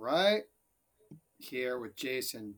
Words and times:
Right. 0.00 0.42
Here 1.38 1.78
with 1.78 1.96
Jason 1.96 2.54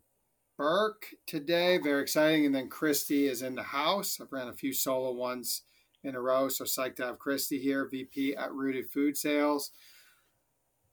Burke 0.59 1.07
today. 1.27 1.79
Very 1.79 2.03
exciting. 2.03 2.45
And 2.45 2.55
then 2.55 2.69
Christy 2.69 3.27
is 3.27 3.41
in 3.41 3.55
the 3.55 3.63
house. 3.63 4.21
I've 4.21 4.31
ran 4.31 4.49
a 4.49 4.55
few 4.55 4.75
solo 4.75 5.13
ones 5.13 5.63
in 6.05 6.15
a 6.15 6.21
row. 6.21 6.49
So 6.49 6.65
psyched 6.65 6.97
to 6.97 7.07
have 7.07 7.19
Christy 7.19 7.59
here, 7.59 7.89
VP 7.91 8.37
at 8.37 8.53
Rooted 8.53 8.91
Food 8.91 9.17
Sales. 9.17 9.71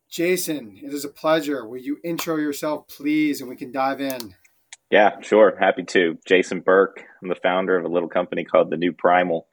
Jason, 0.10 0.80
it 0.82 0.94
is 0.94 1.04
a 1.04 1.10
pleasure. 1.10 1.68
Will 1.68 1.82
you 1.82 1.98
intro 2.02 2.38
yourself, 2.38 2.88
please, 2.88 3.42
and 3.42 3.50
we 3.50 3.58
can 3.58 3.74
dive 3.74 4.00
in? 4.00 4.36
Yeah, 4.90 5.20
sure. 5.20 5.58
Happy 5.60 5.84
to. 5.84 6.18
Jason 6.26 6.62
Burke. 6.62 7.04
I'm 7.22 7.28
the 7.28 7.36
founder 7.36 7.78
of 7.78 7.84
a 7.84 7.94
little 7.94 8.08
company 8.08 8.46
called 8.46 8.70
The 8.70 8.78
New 8.78 8.94
Primal, 8.94 9.48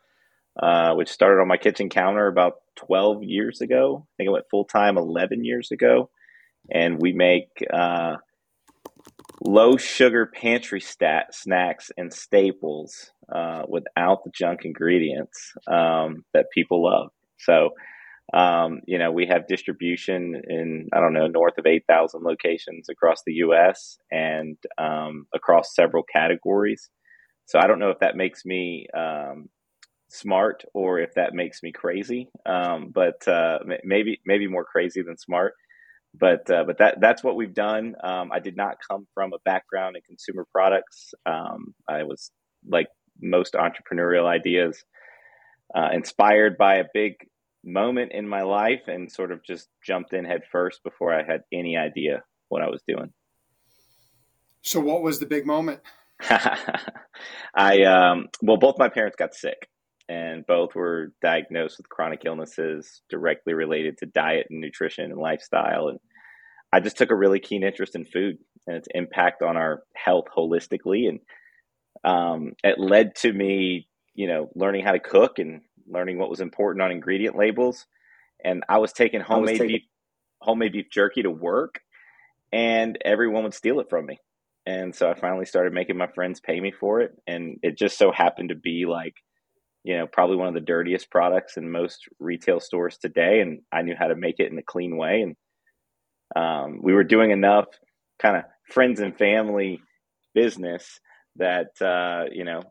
uh, 0.62 0.94
which 0.94 1.10
started 1.10 1.40
on 1.40 1.48
my 1.48 1.56
kitchen 1.56 1.88
counter 1.88 2.28
about 2.28 2.58
12 2.76 3.24
years 3.24 3.60
ago. 3.60 4.06
I 4.06 4.10
think 4.16 4.28
it 4.28 4.32
went 4.32 4.48
full 4.48 4.64
time 4.64 4.96
11 4.96 5.44
years 5.44 5.72
ago. 5.72 6.10
And 6.70 7.00
we 7.00 7.12
make 7.12 7.48
uh, 7.72 8.16
low 9.40 9.76
sugar 9.76 10.26
pantry 10.26 10.80
stat 10.80 11.34
snacks 11.34 11.90
and 11.96 12.12
staples 12.12 13.10
uh, 13.34 13.62
without 13.68 14.24
the 14.24 14.30
junk 14.34 14.64
ingredients 14.64 15.52
um, 15.66 16.24
that 16.32 16.46
people 16.52 16.84
love. 16.84 17.10
So, 17.38 17.70
um, 18.32 18.80
you 18.86 18.98
know, 18.98 19.12
we 19.12 19.26
have 19.26 19.46
distribution 19.46 20.40
in, 20.48 20.88
I 20.92 21.00
don't 21.00 21.12
know, 21.12 21.26
north 21.26 21.58
of 21.58 21.66
8,000 21.66 22.22
locations 22.22 22.88
across 22.88 23.22
the 23.26 23.34
US 23.34 23.98
and 24.10 24.56
um, 24.78 25.26
across 25.34 25.74
several 25.74 26.04
categories. 26.04 26.88
So 27.46 27.58
I 27.58 27.66
don't 27.66 27.78
know 27.78 27.90
if 27.90 27.98
that 27.98 28.16
makes 28.16 28.46
me 28.46 28.86
um, 28.96 29.50
smart 30.08 30.64
or 30.72 31.00
if 31.00 31.14
that 31.14 31.34
makes 31.34 31.62
me 31.62 31.72
crazy, 31.72 32.30
um, 32.46 32.90
but 32.94 33.26
uh, 33.28 33.58
maybe 33.84 34.20
maybe 34.24 34.46
more 34.46 34.64
crazy 34.64 35.02
than 35.02 35.18
smart. 35.18 35.54
But 36.16 36.48
uh, 36.48 36.64
but 36.64 36.78
that 36.78 37.00
that's 37.00 37.24
what 37.24 37.34
we've 37.34 37.54
done. 37.54 37.96
Um, 38.02 38.30
I 38.32 38.38
did 38.38 38.56
not 38.56 38.76
come 38.88 39.06
from 39.14 39.32
a 39.32 39.38
background 39.44 39.96
in 39.96 40.02
consumer 40.02 40.46
products. 40.52 41.12
Um, 41.26 41.74
I 41.88 42.04
was 42.04 42.30
like 42.68 42.86
most 43.20 43.54
entrepreneurial 43.54 44.26
ideas, 44.26 44.84
uh, 45.74 45.88
inspired 45.92 46.56
by 46.56 46.76
a 46.76 46.84
big 46.94 47.14
moment 47.64 48.12
in 48.12 48.28
my 48.28 48.42
life 48.42 48.82
and 48.86 49.10
sort 49.10 49.32
of 49.32 49.42
just 49.44 49.68
jumped 49.84 50.12
in 50.12 50.24
head 50.24 50.42
first 50.50 50.82
before 50.84 51.12
I 51.14 51.24
had 51.24 51.42
any 51.52 51.76
idea 51.76 52.22
what 52.48 52.62
I 52.62 52.68
was 52.68 52.82
doing. 52.86 53.12
So, 54.62 54.80
what 54.80 55.02
was 55.02 55.18
the 55.18 55.26
big 55.26 55.46
moment? 55.46 55.80
I 57.54 57.82
um, 57.82 58.28
well, 58.40 58.56
both 58.56 58.78
my 58.78 58.88
parents 58.88 59.16
got 59.16 59.34
sick, 59.34 59.68
and 60.08 60.46
both 60.46 60.74
were 60.74 61.12
diagnosed 61.22 61.78
with 61.78 61.88
chronic 61.88 62.22
illnesses 62.26 63.02
directly 63.08 63.54
related 63.54 63.98
to 63.98 64.06
diet 64.06 64.46
and 64.50 64.60
nutrition 64.60 65.10
and 65.10 65.18
lifestyle. 65.18 65.88
And 65.88 65.98
I 66.72 66.80
just 66.80 66.98
took 66.98 67.10
a 67.10 67.16
really 67.16 67.40
keen 67.40 67.62
interest 67.62 67.94
in 67.94 68.04
food 68.04 68.38
and 68.66 68.76
its 68.76 68.88
impact 68.94 69.42
on 69.42 69.56
our 69.56 69.82
health 69.94 70.26
holistically, 70.36 71.08
and 71.08 71.20
um, 72.04 72.52
it 72.62 72.78
led 72.78 73.14
to 73.16 73.32
me, 73.32 73.88
you 74.14 74.26
know, 74.26 74.50
learning 74.54 74.84
how 74.84 74.92
to 74.92 74.98
cook 74.98 75.38
and 75.38 75.62
learning 75.86 76.18
what 76.18 76.30
was 76.30 76.40
important 76.40 76.82
on 76.82 76.90
ingredient 76.90 77.36
labels. 77.36 77.86
And 78.44 78.62
I 78.68 78.78
was 78.78 78.92
taking 78.92 79.20
homemade 79.20 79.52
was 79.52 79.58
taking- 79.60 79.76
beef, 79.76 79.82
homemade 80.40 80.72
beef 80.72 80.86
jerky 80.90 81.22
to 81.22 81.30
work, 81.30 81.80
and 82.52 82.98
everyone 83.04 83.44
would 83.44 83.54
steal 83.54 83.80
it 83.80 83.88
from 83.88 84.06
me. 84.06 84.18
And 84.66 84.94
so 84.94 85.10
I 85.10 85.14
finally 85.14 85.44
started 85.44 85.72
making 85.74 85.98
my 85.98 86.06
friends 86.06 86.40
pay 86.40 86.58
me 86.58 86.72
for 86.72 87.00
it, 87.00 87.12
and 87.26 87.58
it 87.62 87.78
just 87.78 87.98
so 87.98 88.10
happened 88.10 88.48
to 88.48 88.54
be 88.54 88.86
like, 88.86 89.14
you 89.84 89.96
know, 89.96 90.06
probably 90.06 90.36
one 90.36 90.48
of 90.48 90.54
the 90.54 90.60
dirtiest 90.60 91.10
products 91.10 91.56
in 91.56 91.70
most 91.70 92.08
retail 92.18 92.58
stores 92.58 92.98
today. 92.98 93.40
And 93.40 93.60
I 93.70 93.82
knew 93.82 93.94
how 93.96 94.08
to 94.08 94.16
make 94.16 94.36
it 94.38 94.50
in 94.50 94.58
a 94.58 94.62
clean 94.62 94.96
way, 94.96 95.22
and 95.22 95.36
um, 96.34 96.80
we 96.82 96.92
were 96.92 97.04
doing 97.04 97.30
enough 97.30 97.66
kind 98.18 98.36
of 98.36 98.44
friends 98.70 99.00
and 99.00 99.16
family 99.16 99.80
business 100.34 100.98
that 101.36 101.80
uh, 101.80 102.24
you 102.32 102.44
know 102.44 102.62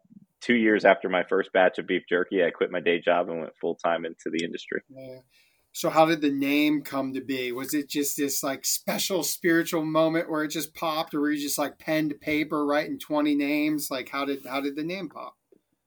two 0.41 0.56
years 0.56 0.84
after 0.84 1.07
my 1.07 1.23
first 1.23 1.53
batch 1.53 1.79
of 1.79 1.88
beef 1.88 2.03
jerky, 2.09 2.44
I 2.44 2.50
quit 2.50 2.72
my 2.72 2.81
day 2.81 3.00
job 3.00 3.29
and 3.29 3.40
went 3.40 3.57
full 3.62 3.75
time 3.75 4.06
into 4.06 4.29
the 4.31 4.44
industry. 4.44 4.81
Yeah. 4.90 5.19
So, 5.75 5.90
how 5.90 6.06
did 6.06 6.22
the 6.22 6.31
name 6.31 6.84
come 6.84 7.13
to 7.13 7.22
be? 7.22 7.52
Was 7.52 7.73
it 7.73 7.90
just 7.90 8.18
this 8.18 8.44
like 8.44 8.63
special 8.63 9.23
spiritual 9.23 9.84
moment 9.84 10.29
where 10.29 10.44
it 10.44 10.50
just 10.50 10.75
popped, 10.75 11.13
or 11.16 11.22
were 11.22 11.31
you 11.31 11.41
just 11.41 11.57
like 11.57 11.79
pen 11.79 12.09
to 12.09 12.16
paper 12.16 12.66
writing 12.66 13.00
twenty 13.00 13.34
names? 13.34 13.90
Like, 13.90 14.09
how 14.09 14.25
did 14.25 14.46
how 14.46 14.62
did 14.62 14.75
the 14.75 14.84
name 14.84 15.09
pop? 15.09 15.35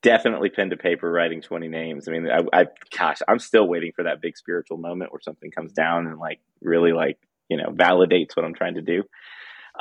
Definitely 0.06 0.50
pen 0.50 0.70
to 0.70 0.76
paper 0.76 1.10
writing 1.10 1.42
twenty 1.42 1.66
names. 1.66 2.06
I 2.06 2.12
mean, 2.12 2.28
I, 2.30 2.60
I 2.60 2.66
gosh, 2.96 3.18
I'm 3.26 3.40
still 3.40 3.66
waiting 3.66 3.90
for 3.90 4.04
that 4.04 4.22
big 4.22 4.36
spiritual 4.36 4.76
moment 4.76 5.10
where 5.10 5.20
something 5.20 5.50
comes 5.50 5.72
down 5.72 6.06
and 6.06 6.16
like 6.20 6.38
really 6.60 6.92
like 6.92 7.18
you 7.48 7.56
know 7.56 7.70
validates 7.70 8.36
what 8.36 8.44
I'm 8.44 8.54
trying 8.54 8.76
to 8.76 8.82
do. 8.82 9.02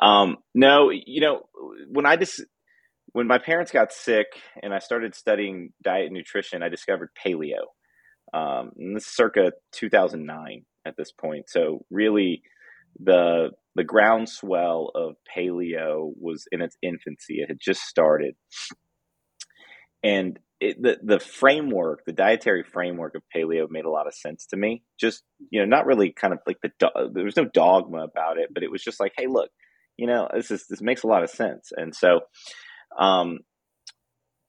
Um, 0.01 0.37
no, 0.55 0.89
you 0.89 1.21
know, 1.21 1.43
when 1.91 2.07
I 2.07 2.15
just 2.15 2.41
when 3.11 3.27
my 3.27 3.37
parents 3.37 3.71
got 3.71 3.93
sick 3.93 4.25
and 4.63 4.73
I 4.73 4.79
started 4.79 5.13
studying 5.13 5.73
diet 5.83 6.07
and 6.07 6.15
nutrition, 6.15 6.63
I 6.63 6.69
discovered 6.69 7.11
paleo. 7.23 7.67
Um, 8.33 8.71
this 8.95 9.05
is 9.05 9.15
circa 9.15 9.51
2009 9.73 10.65
at 10.87 10.97
this 10.97 11.11
point. 11.11 11.51
So 11.51 11.85
really, 11.91 12.41
the 12.99 13.51
the 13.75 13.83
groundswell 13.83 14.89
of 14.95 15.17
paleo 15.37 16.13
was 16.19 16.47
in 16.51 16.61
its 16.63 16.77
infancy. 16.81 17.35
It 17.41 17.49
had 17.49 17.59
just 17.61 17.81
started, 17.83 18.35
and 20.05 20.39
it, 20.61 20.81
the 20.81 20.97
the 21.03 21.19
framework, 21.19 22.05
the 22.05 22.13
dietary 22.13 22.63
framework 22.63 23.15
of 23.15 23.23
paleo, 23.35 23.67
made 23.69 23.85
a 23.85 23.89
lot 23.89 24.07
of 24.07 24.13
sense 24.13 24.45
to 24.47 24.57
me. 24.57 24.83
Just 24.99 25.23
you 25.49 25.59
know, 25.59 25.65
not 25.65 25.85
really 25.85 26.13
kind 26.13 26.33
of 26.33 26.39
like 26.47 26.57
the 26.61 26.71
there 27.13 27.25
was 27.25 27.35
no 27.35 27.45
dogma 27.45 28.03
about 28.03 28.37
it, 28.37 28.49
but 28.53 28.63
it 28.63 28.71
was 28.71 28.83
just 28.83 28.99
like, 28.99 29.13
hey, 29.17 29.27
look, 29.27 29.49
you 29.97 30.07
know, 30.07 30.29
this 30.33 30.51
is 30.51 30.65
this 30.69 30.81
makes 30.81 31.03
a 31.03 31.07
lot 31.07 31.23
of 31.23 31.29
sense, 31.29 31.71
and 31.75 31.93
so 31.93 32.21
um, 32.97 33.39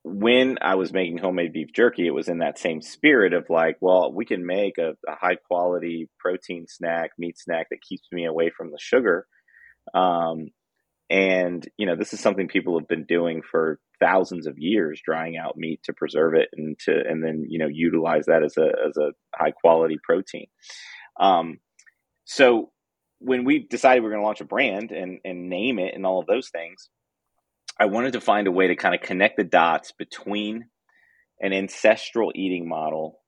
when 0.04 0.58
I 0.60 0.76
was 0.76 0.92
making 0.92 1.18
homemade 1.18 1.52
beef 1.52 1.72
jerky, 1.74 2.06
it 2.06 2.14
was 2.14 2.28
in 2.28 2.38
that 2.38 2.58
same 2.60 2.82
spirit 2.82 3.32
of 3.32 3.46
like, 3.48 3.78
well, 3.80 4.12
we 4.12 4.24
can 4.24 4.46
make 4.46 4.78
a, 4.78 4.90
a 5.08 5.16
high 5.20 5.36
quality 5.48 6.08
protein 6.20 6.66
snack, 6.68 7.10
meat 7.18 7.36
snack 7.38 7.68
that 7.70 7.82
keeps 7.82 8.06
me 8.12 8.26
away 8.26 8.52
from 8.56 8.70
the 8.70 8.78
sugar. 8.78 9.26
Um, 9.94 10.50
and 11.08 11.66
you 11.76 11.86
know, 11.86 11.96
this 11.96 12.12
is 12.12 12.20
something 12.20 12.48
people 12.48 12.78
have 12.78 12.88
been 12.88 13.04
doing 13.04 13.42
for 13.48 13.78
thousands 14.00 14.46
of 14.46 14.58
years, 14.58 15.00
drying 15.04 15.36
out 15.36 15.56
meat 15.56 15.80
to 15.84 15.92
preserve 15.92 16.34
it 16.34 16.48
and 16.52 16.78
to 16.80 16.92
and 16.92 17.22
then 17.22 17.46
you 17.48 17.58
know 17.58 17.68
utilize 17.68 18.26
that 18.26 18.42
as 18.42 18.56
a 18.56 18.68
as 18.88 18.96
a 18.96 19.12
high 19.34 19.52
quality 19.52 19.98
protein. 20.02 20.46
Um, 21.18 21.58
so 22.24 22.70
when 23.18 23.44
we 23.44 23.66
decided 23.66 24.02
we 24.02 24.08
are 24.08 24.10
going 24.10 24.20
to 24.20 24.26
launch 24.26 24.40
a 24.40 24.44
brand 24.44 24.90
and 24.90 25.20
and 25.24 25.48
name 25.48 25.78
it 25.78 25.94
and 25.94 26.04
all 26.04 26.20
of 26.20 26.26
those 26.26 26.48
things, 26.50 26.88
I 27.78 27.86
wanted 27.86 28.14
to 28.14 28.20
find 28.20 28.46
a 28.46 28.52
way 28.52 28.68
to 28.68 28.76
kind 28.76 28.94
of 28.94 29.02
connect 29.02 29.36
the 29.36 29.44
dots 29.44 29.92
between 29.92 30.66
an 31.40 31.52
ancestral 31.52 32.32
eating 32.34 32.68
model, 32.68 33.20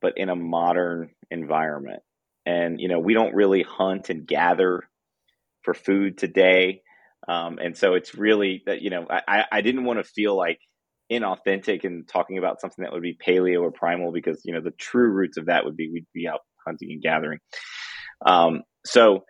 but 0.00 0.14
in 0.16 0.28
a 0.28 0.36
modern 0.36 1.10
environment. 1.30 2.02
And, 2.46 2.80
you 2.80 2.88
know, 2.88 3.00
we 3.00 3.14
don't 3.14 3.34
really 3.34 3.62
hunt 3.62 4.08
and 4.08 4.26
gather 4.26 4.88
for 5.62 5.74
food 5.74 6.16
today. 6.16 6.82
Um, 7.28 7.58
and 7.58 7.76
so 7.76 7.94
it's 7.94 8.14
really 8.14 8.62
that, 8.66 8.80
you 8.80 8.90
know, 8.90 9.06
I, 9.10 9.44
I 9.52 9.60
didn't 9.60 9.84
want 9.84 9.98
to 9.98 10.04
feel 10.04 10.36
like 10.36 10.58
inauthentic 11.12 11.84
and 11.84 12.08
talking 12.08 12.38
about 12.38 12.60
something 12.60 12.82
that 12.82 12.92
would 12.92 13.02
be 13.02 13.16
paleo 13.16 13.62
or 13.62 13.70
primal 13.70 14.12
because, 14.12 14.40
you 14.44 14.54
know, 14.54 14.62
the 14.62 14.70
true 14.72 15.10
roots 15.10 15.36
of 15.36 15.46
that 15.46 15.64
would 15.64 15.76
be 15.76 15.90
we'd 15.92 16.06
be 16.14 16.26
out 16.26 16.40
hunting 16.66 16.90
and 16.90 17.02
gathering. 17.02 17.38
Um, 18.24 18.62
so, 18.86 19.24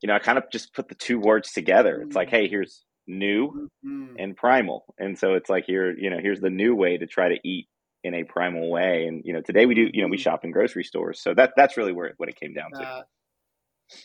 you 0.00 0.08
know, 0.08 0.14
I 0.14 0.18
kind 0.18 0.38
of 0.38 0.44
just 0.50 0.74
put 0.74 0.88
the 0.88 0.94
two 0.94 1.18
words 1.18 1.52
together. 1.52 2.02
It's 2.02 2.16
like, 2.16 2.28
mm. 2.28 2.32
hey, 2.32 2.48
here's 2.48 2.84
new 3.06 3.68
mm-hmm. 3.84 4.14
and 4.18 4.36
primal. 4.36 4.84
And 4.98 5.18
so 5.18 5.34
it's 5.34 5.50
like 5.50 5.64
here, 5.66 5.94
you 5.96 6.10
know, 6.10 6.18
here's 6.20 6.40
the 6.40 6.50
new 6.50 6.74
way 6.74 6.96
to 6.96 7.06
try 7.06 7.28
to 7.28 7.38
eat 7.44 7.66
in 8.02 8.14
a 8.14 8.24
primal 8.24 8.70
way. 8.70 9.06
And 9.06 9.22
you 9.24 9.32
know, 9.32 9.40
today 9.40 9.66
we 9.66 9.74
do, 9.74 9.88
you 9.92 10.02
know, 10.02 10.08
we 10.08 10.16
mm-hmm. 10.16 10.22
shop 10.22 10.44
in 10.44 10.52
grocery 10.52 10.84
stores. 10.84 11.20
So 11.22 11.34
that 11.34 11.52
that's 11.56 11.76
really 11.76 11.92
where 11.92 12.14
what 12.16 12.28
it 12.28 12.38
came 12.38 12.54
down 12.54 12.70
to. 12.72 13.04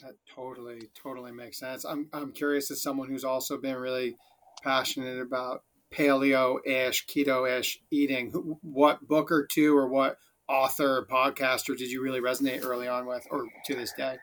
That 0.01 0.15
totally, 0.33 0.89
totally 1.01 1.31
makes 1.31 1.59
sense. 1.59 1.85
I'm 1.85 2.09
I'm 2.13 2.31
curious 2.31 2.71
as 2.71 2.81
someone 2.81 3.09
who's 3.09 3.23
also 3.23 3.57
been 3.57 3.75
really 3.75 4.15
passionate 4.63 5.19
about 5.19 5.63
paleo-ish, 5.93 7.05
keto-ish 7.07 7.81
eating. 7.91 8.31
What 8.61 9.07
book 9.07 9.31
or 9.31 9.45
two, 9.45 9.75
or 9.75 9.87
what 9.87 10.17
author, 10.47 10.97
or 10.97 11.05
podcaster 11.05 11.75
did 11.77 11.91
you 11.91 12.01
really 12.01 12.21
resonate 12.21 12.65
early 12.65 12.87
on 12.87 13.05
with, 13.05 13.25
or 13.31 13.45
to 13.65 13.75
this 13.75 13.93
day? 13.93 14.17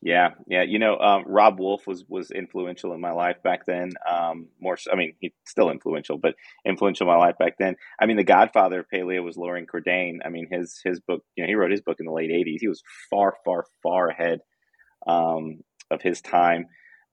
Yeah, 0.00 0.34
yeah. 0.46 0.62
You 0.62 0.78
know, 0.78 0.96
um, 0.98 1.24
Robb 1.26 1.58
Wolf 1.58 1.86
was 1.86 2.04
was 2.08 2.30
influential 2.30 2.92
in 2.92 3.00
my 3.00 3.10
life 3.10 3.42
back 3.42 3.66
then. 3.66 3.92
Um, 4.08 4.48
more, 4.60 4.76
so, 4.76 4.92
I 4.92 4.96
mean, 4.96 5.14
he's 5.18 5.32
still 5.44 5.70
influential, 5.70 6.18
but 6.18 6.34
influential 6.64 7.08
in 7.08 7.12
my 7.12 7.18
life 7.18 7.36
back 7.38 7.54
then. 7.58 7.74
I 8.00 8.06
mean, 8.06 8.16
the 8.16 8.24
Godfather 8.24 8.80
of 8.80 8.86
Paleo 8.94 9.24
was 9.24 9.36
Loren 9.36 9.66
Cordain. 9.66 10.18
I 10.24 10.28
mean, 10.28 10.46
his 10.50 10.80
his 10.84 11.00
book. 11.00 11.24
You 11.34 11.42
know, 11.42 11.48
he 11.48 11.54
wrote 11.54 11.72
his 11.72 11.80
book 11.80 11.96
in 11.98 12.06
the 12.06 12.12
late 12.12 12.30
'80s. 12.30 12.58
He 12.60 12.68
was 12.68 12.82
far, 13.10 13.34
far, 13.44 13.64
far 13.82 14.08
ahead 14.08 14.40
um, 15.08 15.60
of 15.90 16.02
his 16.02 16.20
time. 16.20 16.66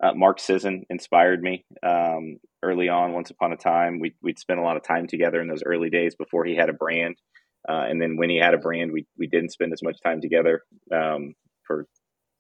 Uh, 0.04 0.14
Mark 0.14 0.40
Sisson 0.40 0.86
inspired 0.90 1.42
me 1.42 1.66
um, 1.82 2.38
early 2.62 2.90
on. 2.90 3.14
Once 3.14 3.32
upon 3.32 3.54
a 3.54 3.58
time, 3.58 4.00
we 4.00 4.14
we'd 4.22 4.38
spent 4.38 4.60
a 4.60 4.64
lot 4.64 4.78
of 4.78 4.84
time 4.84 5.08
together 5.08 5.42
in 5.42 5.48
those 5.48 5.64
early 5.66 5.90
days 5.90 6.16
before 6.16 6.46
he 6.46 6.56
had 6.56 6.70
a 6.70 6.74
brand. 6.74 7.16
Uh, 7.68 7.86
and 7.90 8.00
then 8.02 8.18
when 8.18 8.30
he 8.30 8.38
had 8.38 8.54
a 8.54 8.60
brand, 8.60 8.92
we 8.92 9.08
we 9.18 9.28
didn't 9.28 9.52
spend 9.52 9.74
as 9.74 9.82
much 9.82 9.98
time 10.04 10.22
together 10.22 10.62
um, 10.94 11.34
for 11.64 11.88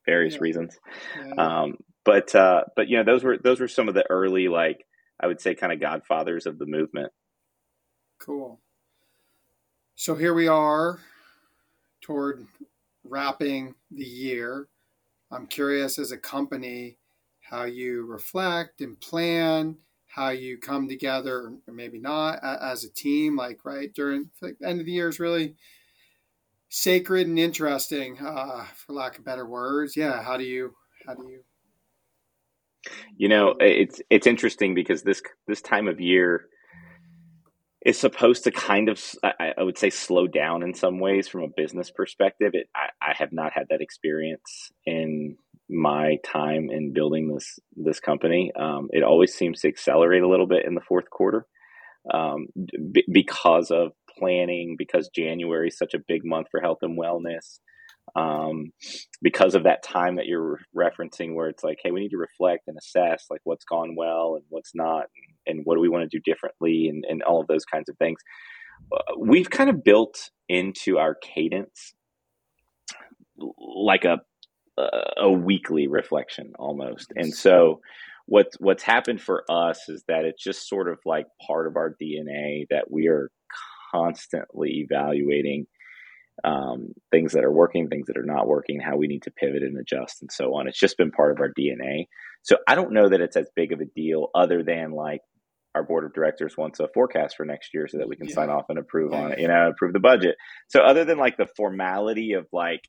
various 0.05 0.35
yeah. 0.35 0.41
reasons. 0.41 0.77
Yeah. 1.17 1.33
Um, 1.37 1.77
but 2.03 2.35
uh, 2.35 2.63
but 2.75 2.89
you 2.89 2.97
know 2.97 3.03
those 3.03 3.23
were 3.23 3.37
those 3.37 3.59
were 3.59 3.69
some 3.69 3.87
of 3.87 3.95
the 3.95 4.05
early 4.09 4.49
like 4.49 4.85
I 5.19 5.27
would 5.27 5.41
say 5.41 5.55
kind 5.55 5.71
of 5.71 5.79
godfathers 5.79 6.45
of 6.45 6.59
the 6.59 6.65
movement. 6.65 7.11
Cool. 8.19 8.59
So 9.95 10.15
here 10.15 10.33
we 10.33 10.47
are 10.47 10.99
toward 12.01 12.45
wrapping 13.03 13.75
the 13.91 14.05
year. 14.05 14.67
I'm 15.35 15.47
curious 15.47 15.99
as 15.99 16.11
a 16.11 16.17
company 16.17 16.97
how 17.41 17.65
you 17.65 18.05
reflect 18.05 18.81
and 18.81 18.99
plan, 18.99 19.77
how 20.07 20.29
you 20.29 20.57
come 20.57 20.87
together, 20.87 21.53
or 21.67 21.73
maybe 21.73 21.99
not, 21.99 22.39
as 22.43 22.83
a 22.83 22.93
team. 22.93 23.35
Like 23.35 23.65
right 23.65 23.93
during 23.93 24.29
like, 24.41 24.57
the 24.59 24.67
end 24.67 24.79
of 24.79 24.85
the 24.85 24.93
year 24.93 25.09
is 25.09 25.19
really 25.19 25.55
sacred 26.69 27.27
and 27.27 27.37
interesting, 27.37 28.17
uh, 28.19 28.65
for 28.75 28.93
lack 28.93 29.17
of 29.17 29.25
better 29.25 29.45
words. 29.45 29.95
Yeah, 29.95 30.23
how 30.23 30.37
do 30.37 30.43
you 30.43 30.73
how 31.05 31.15
do 31.15 31.27
you? 31.27 31.43
You 33.17 33.27
know, 33.27 33.55
it's 33.59 34.01
it's 34.09 34.27
interesting 34.27 34.73
because 34.73 35.03
this 35.03 35.21
this 35.47 35.61
time 35.61 35.87
of 35.87 35.99
year 35.99 36.47
is 37.85 37.99
supposed 37.99 38.43
to 38.45 38.51
kind 38.51 38.89
of 38.89 38.99
I, 39.23 39.53
I, 39.57 39.63
would 39.63 39.77
say 39.77 39.91
slow 39.91 40.27
down 40.27 40.63
in 40.63 40.73
some 40.73 40.99
ways 40.99 41.27
from 41.27 41.43
a 41.43 41.53
business 41.55 41.91
perspective. 41.91 42.51
It, 42.53 42.67
I, 42.75 42.89
I, 43.01 43.13
have 43.17 43.31
not 43.31 43.53
had 43.53 43.67
that 43.69 43.81
experience 43.81 44.71
in 44.85 45.37
my 45.69 46.17
time 46.25 46.69
in 46.71 46.93
building 46.93 47.33
this 47.33 47.59
this 47.75 47.99
company. 47.99 48.51
Um, 48.59 48.89
it 48.91 49.03
always 49.03 49.33
seems 49.33 49.61
to 49.61 49.67
accelerate 49.67 50.23
a 50.23 50.27
little 50.27 50.47
bit 50.47 50.65
in 50.65 50.73
the 50.73 50.81
fourth 50.81 51.09
quarter 51.09 51.45
um, 52.13 52.47
b- 52.91 53.05
because 53.11 53.71
of 53.71 53.91
planning 54.17 54.75
because 54.77 55.09
january 55.13 55.67
is 55.67 55.77
such 55.77 55.93
a 55.93 55.99
big 56.07 56.21
month 56.23 56.47
for 56.49 56.61
health 56.61 56.77
and 56.81 56.97
wellness 56.97 57.59
um, 58.15 58.71
because 59.21 59.55
of 59.55 59.63
that 59.63 59.83
time 59.83 60.15
that 60.15 60.25
you're 60.25 60.59
referencing 60.75 61.33
where 61.33 61.49
it's 61.49 61.63
like 61.63 61.79
hey 61.83 61.91
we 61.91 61.99
need 61.99 62.09
to 62.09 62.17
reflect 62.17 62.67
and 62.67 62.77
assess 62.77 63.25
like 63.29 63.41
what's 63.43 63.65
gone 63.65 63.95
well 63.95 64.35
and 64.35 64.43
what's 64.49 64.73
not 64.75 65.05
and, 65.47 65.57
and 65.57 65.65
what 65.65 65.75
do 65.75 65.81
we 65.81 65.89
want 65.89 66.09
to 66.09 66.17
do 66.17 66.21
differently 66.23 66.87
and, 66.87 67.03
and 67.07 67.23
all 67.23 67.41
of 67.41 67.47
those 67.47 67.65
kinds 67.65 67.89
of 67.89 67.97
things. 67.97 68.19
Uh, 68.91 69.15
we've 69.17 69.49
kind 69.49 69.69
of 69.69 69.83
built 69.83 70.29
into 70.49 70.97
our 70.97 71.15
cadence 71.15 71.93
like 73.37 74.05
a 74.05 74.17
a 75.17 75.31
weekly 75.31 75.87
reflection 75.87 76.51
almost. 76.59 77.13
And 77.15 77.33
so 77.33 77.79
what's 78.25 78.57
what's 78.59 78.83
happened 78.83 79.21
for 79.21 79.43
us 79.49 79.87
is 79.87 80.03
that 80.07 80.25
it's 80.25 80.43
just 80.43 80.67
sort 80.67 80.89
of 80.89 80.99
like 81.05 81.27
part 81.45 81.67
of 81.67 81.75
our 81.75 81.95
dna 82.01 82.65
that 82.69 82.89
we 82.89 83.07
are 83.07 83.29
constantly 83.93 84.85
evaluating 84.89 85.67
um, 86.43 86.93
things 87.11 87.33
that 87.33 87.43
are 87.43 87.51
working, 87.51 87.87
things 87.87 88.07
that 88.07 88.17
are 88.17 88.25
not 88.25 88.47
working, 88.47 88.79
how 88.79 88.97
we 88.97 89.07
need 89.07 89.23
to 89.23 89.31
pivot 89.31 89.63
and 89.63 89.77
adjust, 89.77 90.21
and 90.21 90.31
so 90.31 90.55
on. 90.55 90.67
It's 90.67 90.79
just 90.79 90.97
been 90.97 91.11
part 91.11 91.31
of 91.31 91.39
our 91.39 91.51
DNA. 91.57 92.07
So 92.43 92.57
I 92.67 92.75
don't 92.75 92.93
know 92.93 93.09
that 93.09 93.21
it's 93.21 93.37
as 93.37 93.49
big 93.55 93.71
of 93.71 93.79
a 93.79 93.85
deal, 93.85 94.29
other 94.35 94.63
than 94.63 94.91
like 94.91 95.21
our 95.73 95.83
board 95.83 96.05
of 96.05 96.13
directors 96.13 96.57
wants 96.57 96.79
a 96.79 96.87
forecast 96.93 97.35
for 97.35 97.45
next 97.45 97.73
year 97.73 97.87
so 97.87 97.97
that 97.97 98.07
we 98.07 98.15
can 98.15 98.27
yeah. 98.27 98.35
sign 98.35 98.49
off 98.49 98.65
and 98.69 98.79
approve 98.79 99.13
on 99.13 99.33
it, 99.33 99.39
you 99.39 99.47
know, 99.47 99.69
approve 99.69 99.93
the 99.93 99.99
budget. 99.99 100.35
So 100.69 100.79
other 100.81 101.03
than 101.03 101.17
like 101.17 101.37
the 101.37 101.47
formality 101.57 102.33
of 102.33 102.47
like 102.53 102.81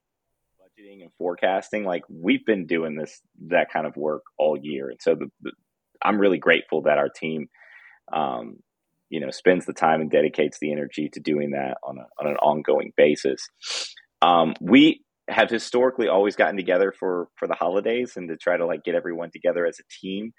budgeting 0.60 1.02
and 1.02 1.10
forecasting, 1.18 1.84
like 1.84 2.02
we've 2.08 2.44
been 2.44 2.66
doing 2.66 2.96
this 2.96 3.20
that 3.48 3.72
kind 3.72 3.86
of 3.86 3.96
work 3.96 4.22
all 4.38 4.56
year, 4.60 4.88
and 4.88 5.00
so 5.00 5.14
the, 5.14 5.26
the, 5.42 5.52
I'm 6.02 6.18
really 6.18 6.38
grateful 6.38 6.82
that 6.82 6.98
our 6.98 7.08
team 7.08 7.48
um, 8.12 8.58
you 9.10 9.20
know 9.20 9.30
spends 9.30 9.66
the 9.66 9.72
time 9.72 10.00
and 10.00 10.10
dedicates 10.10 10.58
the 10.58 10.72
energy 10.72 11.08
to 11.12 11.20
doing 11.20 11.52
that 11.52 11.78
on, 11.82 11.98
a, 11.98 12.06
on 12.20 12.30
an 12.30 12.36
ongoing 12.36 12.92
basis. 12.96 13.40
Um, 14.22 14.54
we 14.60 15.02
have 15.28 15.50
historically 15.50 16.08
always 16.08 16.36
gotten 16.36 16.56
together 16.56 16.92
for 16.98 17.28
for 17.36 17.48
the 17.48 17.54
holidays 17.54 18.12
and 18.16 18.28
to 18.28 18.36
try 18.36 18.56
to 18.56 18.66
like 18.66 18.84
get 18.84 18.94
everyone 18.94 19.30
together 19.32 19.66
as 19.66 19.78
a 19.78 19.84
team. 20.00 20.32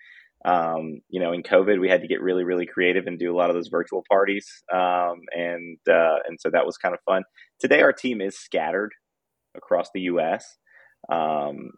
Um, 0.45 0.99
you 1.09 1.19
know 1.19 1.33
in 1.33 1.41
covid 1.41 1.81
we 1.81 1.89
had 1.89 2.01
to 2.01 2.07
get 2.07 2.21
really 2.21 2.43
really 2.43 2.67
creative 2.67 3.07
and 3.07 3.17
do 3.17 3.33
a 3.33 3.35
lot 3.35 3.49
of 3.49 3.55
those 3.55 3.69
virtual 3.69 4.03
parties. 4.09 4.47
Um, 4.71 5.21
and 5.35 5.77
uh, 5.89 6.19
and 6.27 6.39
so 6.39 6.49
that 6.51 6.65
was 6.65 6.77
kind 6.77 6.93
of 6.93 7.01
fun. 7.05 7.23
Today 7.59 7.81
our 7.81 7.93
team 7.93 8.21
is 8.21 8.37
scattered 8.37 8.91
across 9.55 9.87
the 9.93 10.01
us 10.01 10.57
um, 11.09 11.71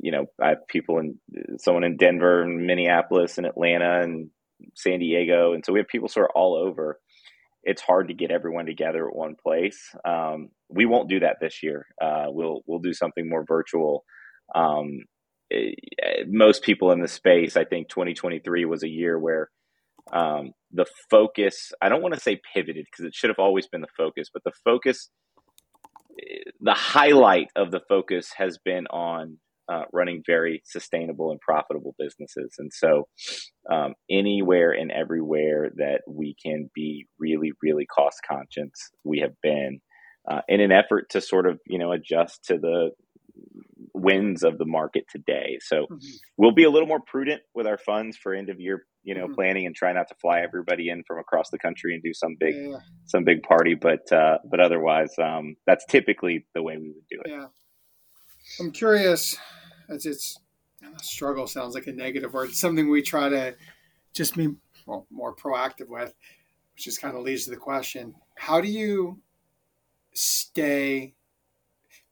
you 0.00 0.10
know 0.10 0.26
i 0.42 0.50
have 0.50 0.66
people 0.68 0.98
in 0.98 1.18
someone 1.58 1.84
in 1.84 1.96
denver 1.96 2.42
and 2.42 2.66
minneapolis 2.66 3.38
and 3.38 3.46
atlanta 3.46 4.00
and 4.02 4.28
San 4.74 4.98
Diego, 4.98 5.52
and 5.52 5.64
so 5.64 5.72
we 5.72 5.80
have 5.80 5.88
people 5.88 6.08
sort 6.08 6.26
of 6.26 6.32
all 6.34 6.54
over. 6.54 6.98
It's 7.62 7.82
hard 7.82 8.08
to 8.08 8.14
get 8.14 8.30
everyone 8.30 8.66
together 8.66 9.08
at 9.08 9.16
one 9.16 9.36
place. 9.42 9.78
Um, 10.04 10.50
we 10.68 10.84
won't 10.84 11.08
do 11.08 11.20
that 11.20 11.36
this 11.40 11.62
year. 11.62 11.86
Uh, 12.00 12.26
we'll 12.28 12.60
we'll 12.66 12.80
do 12.80 12.92
something 12.92 13.28
more 13.28 13.44
virtual. 13.44 14.04
Um, 14.54 15.04
it, 15.50 15.78
eh, 16.02 16.24
most 16.28 16.62
people 16.62 16.92
in 16.92 17.00
the 17.00 17.08
space, 17.08 17.56
I 17.56 17.64
think, 17.64 17.88
2023 17.88 18.64
was 18.64 18.82
a 18.82 18.88
year 18.88 19.18
where 19.18 19.50
um, 20.12 20.52
the 20.72 20.86
focus. 21.10 21.72
I 21.80 21.88
don't 21.88 22.02
want 22.02 22.14
to 22.14 22.20
say 22.20 22.40
pivoted 22.52 22.86
because 22.86 23.04
it 23.06 23.14
should 23.14 23.30
have 23.30 23.38
always 23.38 23.66
been 23.66 23.80
the 23.80 23.86
focus, 23.96 24.28
but 24.32 24.44
the 24.44 24.52
focus, 24.64 25.10
eh, 26.20 26.50
the 26.60 26.74
highlight 26.74 27.48
of 27.56 27.70
the 27.70 27.80
focus 27.88 28.32
has 28.36 28.58
been 28.58 28.86
on 28.88 29.38
uh, 29.68 29.82
running 29.92 30.22
very 30.26 30.62
sustainable 30.64 31.30
and 31.30 31.40
profitable 31.40 31.94
businesses. 31.98 32.54
And 32.58 32.72
so, 32.72 33.08
um, 33.70 33.94
anywhere 34.10 34.72
and 34.72 34.90
everywhere 34.92 35.70
that 35.76 36.02
we 36.08 36.36
can 36.44 36.70
be 36.74 37.06
really, 37.18 37.52
really 37.62 37.86
cost 37.86 38.18
conscious, 38.28 38.70
we 39.04 39.20
have 39.20 39.34
been 39.42 39.80
uh, 40.30 40.40
in 40.48 40.60
an 40.60 40.72
effort 40.72 41.10
to 41.10 41.20
sort 41.20 41.46
of, 41.46 41.58
you 41.66 41.78
know, 41.78 41.92
adjust 41.92 42.44
to 42.44 42.58
the 42.58 42.90
winds 43.92 44.42
of 44.42 44.58
the 44.58 44.64
market 44.64 45.04
today. 45.10 45.58
So 45.60 45.82
mm-hmm. 45.82 45.96
we'll 46.36 46.52
be 46.52 46.64
a 46.64 46.70
little 46.70 46.88
more 46.88 47.00
prudent 47.00 47.42
with 47.54 47.66
our 47.66 47.78
funds 47.78 48.16
for 48.16 48.34
end 48.34 48.50
of 48.50 48.60
year, 48.60 48.84
you 49.02 49.14
know, 49.14 49.24
mm-hmm. 49.24 49.34
planning 49.34 49.66
and 49.66 49.74
try 49.74 49.92
not 49.92 50.08
to 50.08 50.14
fly 50.20 50.40
everybody 50.40 50.88
in 50.88 51.02
from 51.06 51.18
across 51.18 51.50
the 51.50 51.58
country 51.58 51.94
and 51.94 52.02
do 52.02 52.12
some 52.12 52.36
big, 52.38 52.54
yeah. 52.56 52.78
some 53.06 53.24
big 53.24 53.42
party. 53.42 53.74
But, 53.74 54.10
uh, 54.12 54.38
but 54.48 54.60
otherwise, 54.60 55.12
um, 55.22 55.56
that's 55.66 55.84
typically 55.86 56.46
the 56.54 56.62
way 56.62 56.76
we 56.76 56.88
would 56.88 57.08
do 57.10 57.20
it. 57.24 57.30
Yeah. 57.30 57.46
I'm 58.60 58.70
curious, 58.70 59.36
as 59.88 60.06
it's 60.06 60.38
struggle 61.02 61.46
sounds 61.46 61.74
like 61.74 61.86
a 61.86 61.92
negative 61.92 62.32
word. 62.32 62.50
It's 62.50 62.58
something 62.58 62.88
we 62.88 63.02
try 63.02 63.28
to 63.28 63.54
just 64.12 64.36
be 64.36 64.54
well, 64.86 65.06
more 65.10 65.34
proactive 65.34 65.88
with, 65.88 66.14
which 66.74 66.84
just 66.84 67.00
kind 67.00 67.16
of 67.16 67.22
leads 67.22 67.44
to 67.44 67.50
the 67.50 67.56
question: 67.56 68.14
How 68.36 68.60
do 68.60 68.68
you 68.68 69.20
stay 70.12 71.14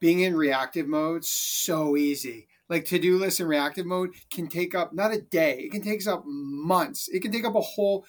being 0.00 0.20
in 0.20 0.36
reactive 0.36 0.86
mode? 0.86 1.24
So 1.24 1.96
easy. 1.96 2.48
Like 2.68 2.84
to 2.86 2.98
do 2.98 3.18
list 3.18 3.40
in 3.40 3.46
reactive 3.46 3.86
mode 3.86 4.14
can 4.30 4.48
take 4.48 4.74
up 4.74 4.94
not 4.94 5.12
a 5.12 5.20
day. 5.20 5.58
It 5.58 5.72
can 5.72 5.82
take 5.82 6.06
up 6.06 6.24
months. 6.26 7.08
It 7.08 7.20
can 7.20 7.30
take 7.30 7.44
up 7.44 7.54
a 7.54 7.60
whole. 7.60 8.04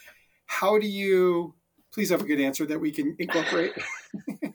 How 0.45 0.79
do 0.79 0.87
you? 0.87 1.55
Please 1.91 2.09
have 2.09 2.21
a 2.21 2.25
good 2.25 2.39
answer 2.39 2.65
that 2.65 2.79
we 2.79 2.91
can 2.91 3.15
incorporate. 3.19 3.73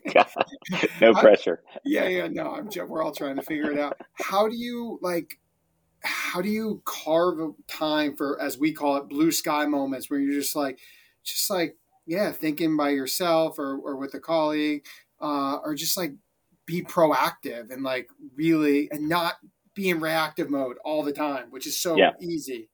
no 1.01 1.13
pressure. 1.13 1.63
yeah, 1.85 2.07
yeah, 2.07 2.27
no, 2.27 2.53
I'm. 2.53 2.69
We're 2.87 3.03
all 3.03 3.11
trying 3.11 3.35
to 3.35 3.41
figure 3.41 3.71
it 3.71 3.79
out. 3.79 3.99
How 4.13 4.47
do 4.47 4.55
you 4.55 4.99
like? 5.01 5.39
How 6.01 6.41
do 6.41 6.49
you 6.49 6.81
carve 6.85 7.39
a 7.39 7.51
time 7.67 8.15
for, 8.15 8.41
as 8.41 8.57
we 8.57 8.71
call 8.71 8.97
it, 8.97 9.09
blue 9.09 9.31
sky 9.31 9.65
moments 9.65 10.09
where 10.09 10.19
you're 10.19 10.39
just 10.39 10.55
like, 10.55 10.79
just 11.25 11.49
like, 11.49 11.75
yeah, 12.05 12.31
thinking 12.31 12.77
by 12.77 12.89
yourself 12.89 13.59
or 13.59 13.77
or 13.77 13.97
with 13.97 14.13
a 14.13 14.19
colleague, 14.19 14.85
uh, 15.21 15.57
or 15.63 15.75
just 15.75 15.97
like 15.97 16.13
be 16.65 16.83
proactive 16.83 17.71
and 17.71 17.83
like 17.83 18.09
really 18.35 18.89
and 18.91 19.09
not 19.09 19.35
be 19.73 19.89
in 19.89 19.99
reactive 19.99 20.49
mode 20.49 20.77
all 20.85 21.03
the 21.03 21.13
time, 21.13 21.47
which 21.49 21.65
is 21.65 21.77
so 21.79 21.95
yeah. 21.95 22.11
easy. 22.21 22.69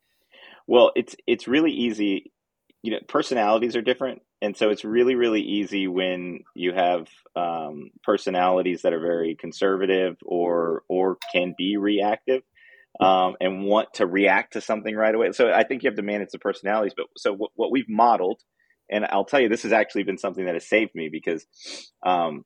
Well, 0.68 0.92
it's 0.96 1.16
it's 1.28 1.48
really 1.48 1.72
easy. 1.72 2.32
You 2.82 2.92
know, 2.92 3.00
personalities 3.08 3.76
are 3.76 3.82
different 3.82 4.22
and 4.46 4.56
so 4.56 4.70
it's 4.70 4.86
really 4.86 5.16
really 5.16 5.42
easy 5.42 5.88
when 5.88 6.42
you 6.54 6.72
have 6.74 7.08
um, 7.36 7.90
personalities 8.04 8.84
that 8.84 8.94
are 8.94 9.00
very 9.00 9.36
conservative 9.36 10.16
or 10.24 10.84
or 10.88 11.18
can 11.34 11.54
be 11.58 11.78
reactive 11.78 12.44
um, 13.02 13.36
and 13.42 13.66
want 13.66 13.94
to 13.96 14.06
react 14.06 14.54
to 14.54 14.62
something 14.62 14.96
right 14.96 15.16
away 15.16 15.32
so 15.32 15.52
i 15.52 15.64
think 15.64 15.84
you 15.84 15.90
have 15.90 15.98
to 15.98 16.04
manage 16.04 16.30
the 16.32 16.40
personalities 16.40 16.94
but 16.96 17.08
so 17.18 17.34
what, 17.34 17.52
what 17.56 17.72
we've 17.72 17.90
modeled 17.90 18.42
and 18.90 19.06
i'll 19.06 19.26
tell 19.26 19.40
you 19.40 19.50
this 19.50 19.64
has 19.64 19.74
actually 19.74 20.04
been 20.04 20.18
something 20.18 20.46
that 20.46 20.54
has 20.54 20.68
saved 20.68 20.94
me 20.96 21.10
because 21.12 21.46
um, 22.06 22.46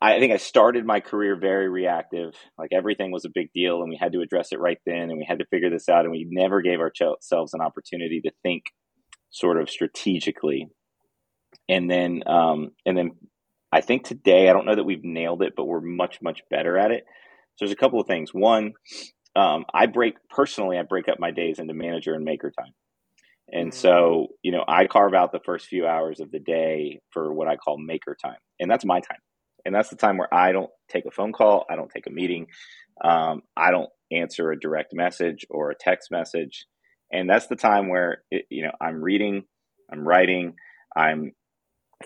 I 0.00 0.18
think 0.18 0.32
I 0.32 0.36
started 0.36 0.84
my 0.84 1.00
career 1.00 1.36
very 1.36 1.68
reactive. 1.68 2.34
Like 2.58 2.70
everything 2.72 3.10
was 3.10 3.24
a 3.24 3.30
big 3.34 3.50
deal, 3.52 3.80
and 3.80 3.88
we 3.88 3.96
had 3.96 4.12
to 4.12 4.20
address 4.20 4.52
it 4.52 4.60
right 4.60 4.78
then, 4.84 5.10
and 5.10 5.16
we 5.16 5.26
had 5.26 5.38
to 5.38 5.46
figure 5.46 5.70
this 5.70 5.88
out, 5.88 6.04
and 6.04 6.12
we 6.12 6.26
never 6.30 6.60
gave 6.60 6.80
ourselves 6.80 7.54
an 7.54 7.62
opportunity 7.62 8.20
to 8.20 8.30
think 8.42 8.64
sort 9.30 9.60
of 9.60 9.70
strategically. 9.70 10.68
And 11.68 11.90
then, 11.90 12.22
um, 12.26 12.70
and 12.84 12.96
then 12.96 13.12
I 13.72 13.80
think 13.80 14.04
today, 14.04 14.48
I 14.48 14.52
don't 14.52 14.66
know 14.66 14.74
that 14.74 14.84
we've 14.84 15.04
nailed 15.04 15.42
it, 15.42 15.54
but 15.56 15.66
we're 15.66 15.80
much, 15.80 16.18
much 16.22 16.42
better 16.50 16.76
at 16.76 16.90
it. 16.90 17.04
So 17.56 17.64
there's 17.64 17.72
a 17.72 17.76
couple 17.76 18.00
of 18.00 18.06
things. 18.06 18.30
One, 18.32 18.72
um, 19.36 19.64
I 19.72 19.86
break 19.86 20.14
personally, 20.28 20.78
I 20.78 20.82
break 20.82 21.08
up 21.08 21.20
my 21.20 21.30
days 21.30 21.58
into 21.58 21.74
manager 21.74 22.14
and 22.14 22.24
maker 22.24 22.50
time. 22.50 22.72
And 23.52 23.70
mm-hmm. 23.70 23.78
so, 23.78 24.28
you 24.42 24.52
know, 24.52 24.64
I 24.66 24.86
carve 24.86 25.14
out 25.14 25.32
the 25.32 25.40
first 25.44 25.66
few 25.66 25.86
hours 25.86 26.20
of 26.20 26.30
the 26.30 26.38
day 26.38 27.00
for 27.10 27.32
what 27.32 27.48
I 27.48 27.56
call 27.56 27.78
maker 27.78 28.16
time. 28.20 28.38
And 28.58 28.70
that's 28.70 28.84
my 28.84 29.00
time. 29.00 29.18
And 29.64 29.74
that's 29.74 29.90
the 29.90 29.96
time 29.96 30.16
where 30.16 30.32
I 30.32 30.52
don't 30.52 30.70
take 30.88 31.04
a 31.06 31.10
phone 31.10 31.32
call, 31.32 31.66
I 31.70 31.76
don't 31.76 31.90
take 31.90 32.06
a 32.06 32.10
meeting, 32.10 32.46
um, 33.04 33.42
I 33.56 33.70
don't 33.70 33.90
answer 34.10 34.50
a 34.50 34.58
direct 34.58 34.94
message 34.94 35.46
or 35.50 35.70
a 35.70 35.76
text 35.78 36.10
message. 36.10 36.66
And 37.12 37.28
that's 37.28 37.48
the 37.48 37.56
time 37.56 37.88
where, 37.88 38.22
it, 38.30 38.46
you 38.50 38.62
know, 38.62 38.72
I'm 38.80 39.02
reading, 39.02 39.44
I'm 39.90 40.06
writing, 40.06 40.54
I'm 40.96 41.32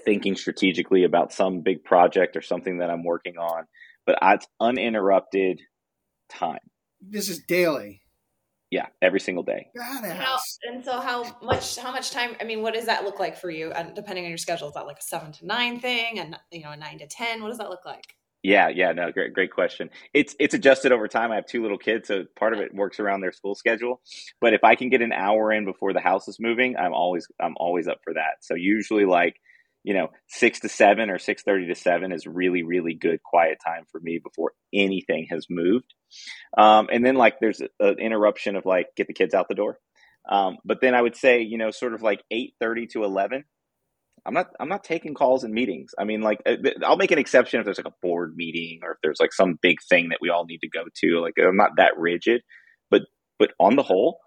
thinking 0.05 0.35
strategically 0.37 1.05
about 1.05 1.33
some 1.33 1.61
big 1.61 1.85
project 1.85 2.37
or 2.37 2.43
something 2.43 2.79
that 2.79 2.91
I'm 2.91 3.05
working 3.05 3.37
on, 3.39 3.65
but 4.07 4.19
it's 4.23 4.47
uninterrupted 4.61 5.61
time. 6.29 6.59
This 7.01 7.29
is 7.29 7.41
daily. 7.41 8.01
Yeah, 8.71 8.87
every 9.01 9.21
single 9.21 9.45
day. 9.45 9.69
How, 9.79 10.39
and 10.65 10.85
so, 10.85 10.99
how 10.99 11.37
much? 11.43 11.77
How 11.77 11.93
much 11.93 12.11
time? 12.11 12.35
I 12.41 12.45
mean, 12.45 12.61
what 12.61 12.75
does 12.75 12.87
that 12.87 13.05
look 13.05 13.21
like 13.21 13.37
for 13.39 13.49
you? 13.49 13.71
And 13.71 13.95
depending 13.95 14.25
on 14.25 14.31
your 14.31 14.39
schedule, 14.39 14.67
is 14.67 14.75
that 14.75 14.87
like 14.87 14.99
a 14.99 15.03
seven 15.03 15.31
to 15.33 15.47
nine 15.47 15.79
thing, 15.79 16.19
and 16.19 16.37
you 16.51 16.63
know, 16.63 16.73
a 16.73 16.77
nine 16.77 16.99
to 16.99 17.07
ten? 17.07 17.41
What 17.41 17.51
does 17.51 17.59
that 17.59 17.69
look 17.69 17.85
like? 17.85 18.17
Yeah, 18.45 18.69
yeah, 18.69 18.93
no, 18.93 19.11
great, 19.11 19.33
great 19.33 19.51
question. 19.53 19.89
It's 20.13 20.37
it's 20.39 20.53
adjusted 20.53 20.93
over 20.93 21.09
time. 21.09 21.33
I 21.33 21.37
have 21.37 21.47
two 21.47 21.63
little 21.63 21.79
kids, 21.79 22.09
so 22.09 22.25
part 22.37 22.53
of 22.53 22.61
it 22.61 22.75
works 22.75 23.01
around 23.01 23.23
their 23.23 23.33
school 23.33 23.55
schedule. 23.55 24.03
But 24.39 24.53
if 24.53 24.63
I 24.65 24.75
can 24.75 24.91
get 24.91 25.01
an 25.01 25.13
hour 25.15 25.51
in 25.51 25.65
before 25.65 25.95
the 25.95 26.01
house 26.01 26.29
is 26.29 26.37
moving, 26.39 26.77
I'm 26.77 26.93
always 26.93 27.27
I'm 27.41 27.55
always 27.57 27.89
up 27.89 28.01
for 28.05 28.13
that. 28.15 28.43
So 28.43 28.55
usually, 28.55 29.07
like 29.07 29.37
you 29.83 29.95
know, 29.95 30.09
six 30.29 30.61
to 30.61 30.69
seven 30.69 31.09
or 31.09 31.19
six 31.19 31.43
thirty 31.43 31.69
to 31.69 31.75
seven 31.75 32.13
is 32.13 32.27
really, 32.27 32.63
really 32.63 32.93
good 32.93 33.23
quiet 33.23 33.59
time 33.65 33.87
for 33.91 33.99
me 33.99 34.19
before 34.23 34.53
anything 34.75 35.27
has 35.31 35.47
moved. 35.49 35.95
Um, 36.59 36.89
and 36.93 37.05
then 37.05 37.15
like 37.15 37.41
there's 37.41 37.63
an 37.81 37.99
interruption 37.99 38.57
of 38.57 38.67
like 38.67 38.89
get 38.95 39.07
the 39.07 39.15
kids 39.15 39.33
out 39.33 39.49
the 39.49 39.55
door. 39.55 39.79
Um, 40.29 40.59
but 40.67 40.83
then 40.83 40.95
I 40.95 41.01
would 41.01 41.17
say, 41.17 41.41
you 41.41 41.57
know, 41.57 41.71
sort 41.71 41.95
of 41.95 42.03
like 42.03 42.23
eight 42.31 42.55
thirty 42.61 42.87
to 42.89 43.05
eleven. 43.05 43.45
I'm 44.27 44.35
not 44.35 44.49
I'm 44.59 44.69
not 44.69 44.85
taking 44.85 45.15
calls 45.15 45.45
and 45.45 45.53
meetings. 45.53 45.93
I 45.99 46.05
mean, 46.05 46.23
like 46.23 46.41
uh, 46.47 46.57
I'll 46.85 46.97
make 46.97 47.11
an 47.11 47.19
exception 47.19 47.61
if 47.61 47.65
there's 47.65 47.79
like 47.79 47.87
a 47.87 47.95
board 48.03 48.35
meeting 48.37 48.81
or 48.83 48.93
if 48.93 48.99
there's 49.03 49.21
like 49.21 49.33
some 49.33 49.59
big 49.61 49.79
thing 49.89 50.09
that 50.11 50.19
we 50.21 50.31
all 50.31 50.47
need 50.47 50.61
to 50.63 50.69
go 50.69 50.85
to. 51.03 51.21
Like 51.21 51.35
I'm 51.39 51.57
not 51.57 51.77
that 51.77 51.99
rigid, 51.99 52.43
but 52.91 53.03
but 53.39 53.53
on 53.61 53.77
the 53.77 53.83
whole, 53.83 54.19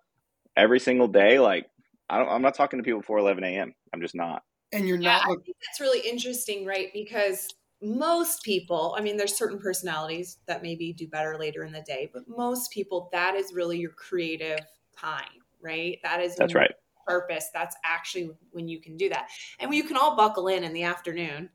every 0.55 0.79
single 0.79 1.07
day, 1.07 1.39
like 1.39 1.65
I 2.09 2.19
don't, 2.19 2.29
I'm 2.29 2.41
not 2.41 2.55
talking 2.55 2.79
to 2.79 2.83
people 2.83 3.01
before 3.01 3.17
11 3.17 3.43
a.m. 3.43 3.73
I'm 3.93 4.01
just 4.01 4.15
not 4.15 4.43
and 4.71 4.87
you're 4.87 4.99
yeah, 4.99 5.13
not. 5.13 5.23
I 5.23 5.35
think 5.43 5.57
that's 5.65 5.79
really 5.79 6.07
interesting, 6.07 6.65
right? 6.65 6.89
Because 6.93 7.47
most 7.81 8.43
people, 8.43 8.95
I 8.97 9.01
mean, 9.01 9.17
there's 9.17 9.37
certain 9.37 9.59
personalities 9.59 10.37
that 10.47 10.61
maybe 10.61 10.93
do 10.93 11.07
better 11.07 11.37
later 11.37 11.63
in 11.63 11.71
the 11.71 11.81
day, 11.81 12.09
but 12.11 12.23
most 12.27 12.71
people, 12.71 13.09
that 13.11 13.35
is 13.35 13.53
really 13.53 13.77
your 13.77 13.91
creative 13.91 14.59
time, 14.97 15.25
right? 15.61 15.99
That 16.03 16.21
is 16.21 16.35
that's 16.35 16.55
right. 16.55 16.71
Purpose. 17.07 17.49
That's 17.53 17.75
actually 17.85 18.31
when 18.51 18.67
you 18.67 18.79
can 18.81 18.97
do 18.97 19.09
that, 19.09 19.27
and 19.59 19.73
you 19.73 19.83
can 19.83 19.97
all 19.97 20.15
buckle 20.15 20.47
in 20.47 20.63
in 20.63 20.73
the 20.73 20.83
afternoon 20.83 21.49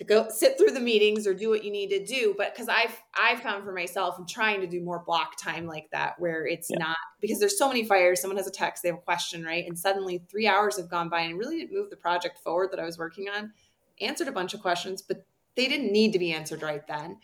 to 0.00 0.04
go 0.04 0.28
sit 0.30 0.56
through 0.56 0.70
the 0.70 0.80
meetings 0.80 1.26
or 1.26 1.34
do 1.34 1.50
what 1.50 1.62
you 1.62 1.70
need 1.70 1.90
to 1.90 2.02
do 2.04 2.34
but 2.36 2.54
because 2.54 2.68
i've 2.68 2.96
I've 3.14 3.40
found 3.40 3.64
for 3.64 3.72
myself 3.72 4.16
i'm 4.18 4.26
trying 4.26 4.62
to 4.62 4.66
do 4.66 4.80
more 4.80 5.02
block 5.04 5.36
time 5.36 5.66
like 5.66 5.88
that 5.92 6.18
where 6.18 6.46
it's 6.46 6.70
yeah. 6.70 6.78
not 6.78 6.96
because 7.20 7.38
there's 7.38 7.58
so 7.58 7.68
many 7.68 7.84
fires 7.84 8.20
someone 8.20 8.38
has 8.38 8.46
a 8.46 8.50
text 8.50 8.82
they 8.82 8.88
have 8.88 8.98
a 8.98 9.02
question 9.02 9.44
right 9.44 9.66
and 9.66 9.78
suddenly 9.78 10.22
three 10.30 10.46
hours 10.46 10.78
have 10.78 10.88
gone 10.88 11.10
by 11.10 11.20
and 11.20 11.38
really 11.38 11.58
didn't 11.58 11.74
move 11.76 11.90
the 11.90 11.96
project 11.96 12.38
forward 12.38 12.70
that 12.72 12.80
i 12.80 12.84
was 12.84 12.98
working 12.98 13.28
on 13.28 13.52
answered 14.00 14.26
a 14.26 14.32
bunch 14.32 14.54
of 14.54 14.62
questions 14.62 15.02
but 15.02 15.26
they 15.54 15.68
didn't 15.68 15.92
need 15.92 16.14
to 16.14 16.18
be 16.18 16.32
answered 16.32 16.62
right 16.62 16.86
then 16.88 17.18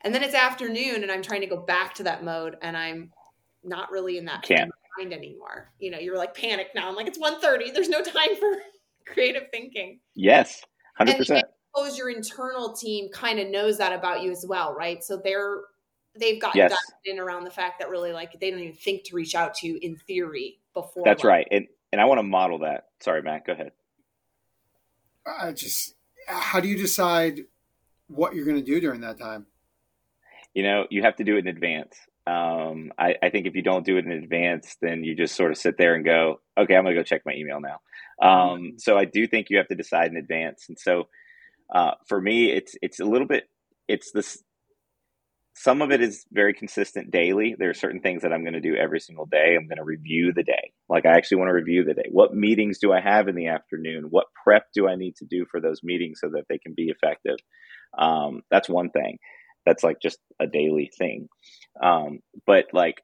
and 0.00 0.14
then 0.14 0.22
it's 0.22 0.34
afternoon 0.34 1.02
and 1.02 1.12
i'm 1.12 1.22
trying 1.22 1.42
to 1.42 1.46
go 1.46 1.58
back 1.58 1.92
to 1.92 2.02
that 2.02 2.24
mode 2.24 2.56
and 2.62 2.78
i'm 2.78 3.12
not 3.62 3.90
really 3.90 4.16
in 4.16 4.24
that 4.24 4.42
Can't. 4.42 4.71
Mind 5.02 5.12
anymore 5.12 5.70
you 5.78 5.90
know 5.90 5.98
you're 5.98 6.16
like 6.16 6.34
panicked 6.34 6.74
now 6.74 6.88
i'm 6.88 6.94
like 6.94 7.06
it's 7.06 7.18
1.30 7.18 7.72
there's 7.74 7.88
no 7.88 8.02
time 8.02 8.36
for 8.38 8.50
creative 9.06 9.44
thinking 9.50 9.98
yes 10.14 10.62
100% 11.00 11.30
and, 11.30 11.44
suppose 11.74 11.98
your 11.98 12.10
internal 12.10 12.72
team 12.72 13.08
kind 13.12 13.38
of 13.38 13.48
knows 13.48 13.78
that 13.78 13.92
about 13.92 14.22
you 14.22 14.30
as 14.30 14.44
well, 14.46 14.74
right? 14.74 15.02
So 15.02 15.20
they're 15.22 15.60
they've 16.18 16.40
gotten 16.40 16.58
yes. 16.58 16.76
in 17.04 17.18
around 17.18 17.44
the 17.44 17.50
fact 17.50 17.78
that 17.80 17.88
really 17.88 18.12
like 18.12 18.38
they 18.40 18.50
don't 18.50 18.60
even 18.60 18.74
think 18.74 19.04
to 19.04 19.16
reach 19.16 19.34
out 19.34 19.54
to 19.56 19.66
you 19.66 19.78
in 19.80 19.96
theory 19.96 20.58
before. 20.74 21.04
That's 21.04 21.24
right, 21.24 21.46
and 21.50 21.66
and 21.92 22.00
I 22.00 22.04
want 22.04 22.18
to 22.18 22.24
model 22.24 22.60
that. 22.60 22.88
Sorry, 23.00 23.22
Matt, 23.22 23.46
go 23.46 23.52
ahead. 23.52 23.72
I 25.26 25.52
just 25.52 25.94
how 26.26 26.60
do 26.60 26.68
you 26.68 26.76
decide 26.76 27.40
what 28.08 28.34
you're 28.34 28.44
going 28.44 28.58
to 28.58 28.62
do 28.62 28.80
during 28.80 29.00
that 29.00 29.18
time? 29.18 29.46
You 30.54 30.62
know, 30.62 30.86
you 30.90 31.02
have 31.02 31.16
to 31.16 31.24
do 31.24 31.36
it 31.36 31.40
in 31.40 31.46
advance. 31.46 31.96
Um, 32.26 32.92
I, 32.96 33.16
I, 33.20 33.30
think 33.30 33.46
if 33.46 33.56
you 33.56 33.62
don't 33.62 33.84
do 33.84 33.96
it 33.96 34.04
in 34.04 34.12
advance, 34.12 34.76
then 34.80 35.02
you 35.02 35.16
just 35.16 35.34
sort 35.34 35.50
of 35.50 35.58
sit 35.58 35.76
there 35.76 35.96
and 35.96 36.04
go, 36.04 36.36
okay, 36.56 36.76
I'm 36.76 36.84
going 36.84 36.94
to 36.94 37.00
go 37.00 37.04
check 37.04 37.22
my 37.26 37.32
email 37.34 37.60
now. 37.60 37.80
Um, 38.24 38.30
mm-hmm. 38.30 38.66
so 38.78 38.96
I 38.96 39.06
do 39.06 39.26
think 39.26 39.48
you 39.50 39.56
have 39.56 39.66
to 39.68 39.74
decide 39.74 40.12
in 40.12 40.16
advance. 40.16 40.66
And 40.68 40.78
so 40.78 41.08
uh, 41.74 41.92
for 42.06 42.20
me, 42.20 42.52
it's 42.52 42.76
it's 42.80 43.00
a 43.00 43.04
little 43.04 43.26
bit 43.26 43.48
it's 43.88 44.12
this. 44.12 44.42
Some 45.54 45.82
of 45.82 45.90
it 45.90 46.00
is 46.00 46.24
very 46.32 46.54
consistent 46.54 47.10
daily. 47.10 47.54
There 47.58 47.68
are 47.68 47.74
certain 47.74 48.00
things 48.00 48.22
that 48.22 48.32
I'm 48.32 48.42
going 48.42 48.54
to 48.54 48.60
do 48.60 48.74
every 48.74 49.00
single 49.00 49.26
day. 49.26 49.54
I'm 49.54 49.68
going 49.68 49.76
to 49.76 49.84
review 49.84 50.32
the 50.34 50.42
day. 50.42 50.72
Like 50.88 51.04
I 51.04 51.16
actually 51.16 51.38
want 51.38 51.50
to 51.50 51.54
review 51.54 51.84
the 51.84 51.92
day. 51.92 52.08
What 52.10 52.34
meetings 52.34 52.78
do 52.78 52.90
I 52.92 53.00
have 53.02 53.28
in 53.28 53.34
the 53.34 53.48
afternoon? 53.48 54.06
What 54.08 54.26
prep 54.42 54.64
do 54.74 54.88
I 54.88 54.96
need 54.96 55.16
to 55.16 55.26
do 55.26 55.44
for 55.50 55.60
those 55.60 55.82
meetings 55.82 56.20
so 56.20 56.30
that 56.30 56.44
they 56.48 56.56
can 56.56 56.72
be 56.74 56.88
effective? 56.88 57.36
Um, 57.98 58.40
that's 58.50 58.68
one 58.68 58.90
thing. 58.90 59.18
That's 59.66 59.84
like 59.84 59.96
just 60.02 60.18
a 60.40 60.46
daily 60.46 60.90
thing. 60.98 61.28
Um, 61.82 62.20
but 62.46 62.66
like 62.72 62.96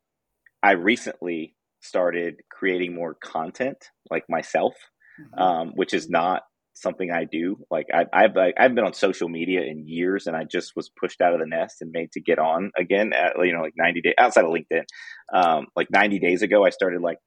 I 0.62 0.72
recently 0.72 1.54
started 1.80 2.40
creating 2.50 2.94
more 2.94 3.14
content 3.14 3.78
like 4.10 4.24
myself, 4.28 4.74
mm-hmm. 5.20 5.40
um, 5.40 5.72
which 5.74 5.94
is 5.94 6.08
not 6.10 6.42
something 6.74 7.10
I 7.10 7.24
do. 7.24 7.58
Like 7.70 7.86
I, 7.92 8.06
I've 8.12 8.36
I've 8.58 8.74
been 8.74 8.84
on 8.84 8.94
social 8.94 9.28
media 9.28 9.62
in 9.62 9.86
years, 9.86 10.26
and 10.26 10.36
I 10.36 10.44
just 10.44 10.72
was 10.76 10.90
pushed 10.90 11.20
out 11.20 11.34
of 11.34 11.40
the 11.40 11.46
nest 11.46 11.76
and 11.80 11.90
made 11.92 12.12
to 12.12 12.20
get 12.20 12.38
on 12.38 12.70
again. 12.76 13.12
At, 13.12 13.34
you 13.44 13.52
know, 13.52 13.62
like 13.62 13.74
ninety 13.76 14.00
days 14.00 14.14
outside 14.18 14.44
of 14.44 14.50
LinkedIn. 14.50 14.84
Um, 15.32 15.66
like 15.76 15.88
ninety 15.90 16.18
days 16.18 16.42
ago, 16.42 16.64
I 16.64 16.70
started 16.70 17.00
like 17.02 17.18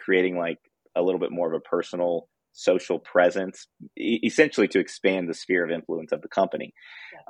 creating 0.00 0.38
like 0.38 0.58
a 0.96 1.02
little 1.02 1.20
bit 1.20 1.32
more 1.32 1.52
of 1.52 1.54
a 1.54 1.60
personal 1.60 2.28
social 2.56 2.98
presence, 2.98 3.66
e- 3.98 4.20
essentially 4.24 4.68
to 4.68 4.78
expand 4.78 5.28
the 5.28 5.34
sphere 5.34 5.64
of 5.64 5.70
influence 5.70 6.12
of 6.12 6.22
the 6.22 6.28
company 6.28 6.72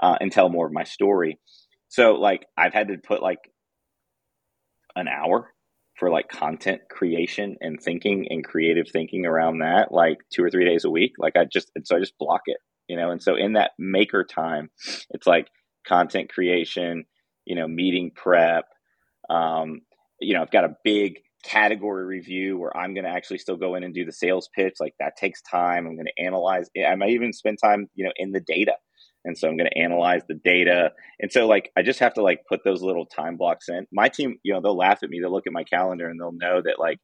uh, 0.00 0.16
and 0.20 0.32
tell 0.32 0.48
more 0.48 0.66
of 0.66 0.72
my 0.72 0.84
story. 0.84 1.38
So 1.88 2.14
like 2.14 2.46
I've 2.56 2.74
had 2.74 2.88
to 2.88 2.98
put 2.98 3.22
like 3.22 3.50
an 4.94 5.08
hour 5.08 5.52
for 5.98 6.10
like 6.10 6.28
content 6.28 6.82
creation 6.90 7.56
and 7.60 7.80
thinking 7.80 8.26
and 8.30 8.44
creative 8.44 8.86
thinking 8.90 9.26
around 9.26 9.58
that 9.58 9.92
like 9.92 10.18
two 10.32 10.44
or 10.44 10.50
three 10.50 10.64
days 10.64 10.84
a 10.84 10.90
week. 10.90 11.12
Like 11.18 11.36
i 11.36 11.44
just 11.44 11.70
and 11.74 11.86
so 11.86 11.96
i 11.96 12.00
just 12.00 12.18
block 12.18 12.42
it 12.46 12.58
you 12.88 12.96
know? 12.96 13.10
And 13.10 13.22
so 13.22 13.34
in 13.34 13.54
that 13.54 13.72
maker 13.78 14.24
time 14.24 14.70
it's 15.10 15.26
like 15.26 15.48
content 15.86 16.32
creation 16.32 17.04
you 17.44 17.54
know 17.54 17.68
meeting 17.68 18.10
prep 18.14 18.64
um, 19.30 19.82
you 20.20 20.34
know 20.34 20.42
i've 20.42 20.50
got 20.50 20.64
a 20.64 20.76
big 20.82 21.18
category 21.46 22.04
review 22.04 22.58
where 22.58 22.76
i'm 22.76 22.94
going 22.94 23.04
to 23.04 23.10
actually 23.10 23.38
still 23.38 23.56
go 23.56 23.74
in 23.74 23.84
and 23.84 23.94
do 23.94 24.04
the 24.04 24.12
sales 24.12 24.48
pitch 24.54 24.74
like 24.80 24.94
that 24.98 25.16
takes 25.16 25.40
time 25.42 25.86
i'm 25.86 25.96
going 25.96 26.06
to 26.06 26.22
analyze 26.22 26.68
i 26.88 26.94
might 26.94 27.10
even 27.10 27.32
spend 27.32 27.58
time 27.62 27.88
you 27.94 28.04
know 28.04 28.12
in 28.16 28.32
the 28.32 28.40
data 28.40 28.72
and 29.26 29.36
so 29.36 29.48
I'm 29.48 29.56
going 29.56 29.68
to 29.68 29.78
analyze 29.78 30.22
the 30.28 30.34
data. 30.34 30.92
And 31.20 31.30
so 31.30 31.46
like 31.46 31.70
I 31.76 31.82
just 31.82 31.98
have 31.98 32.14
to 32.14 32.22
like 32.22 32.44
put 32.48 32.60
those 32.64 32.80
little 32.80 33.06
time 33.06 33.36
blocks 33.36 33.68
in. 33.68 33.86
My 33.92 34.08
team, 34.08 34.38
you 34.44 34.54
know, 34.54 34.60
they'll 34.60 34.76
laugh 34.76 35.02
at 35.02 35.10
me. 35.10 35.20
They'll 35.20 35.32
look 35.32 35.48
at 35.48 35.52
my 35.52 35.64
calendar 35.64 36.08
and 36.08 36.18
they'll 36.18 36.32
know 36.32 36.62
that 36.62 36.78
like 36.78 36.98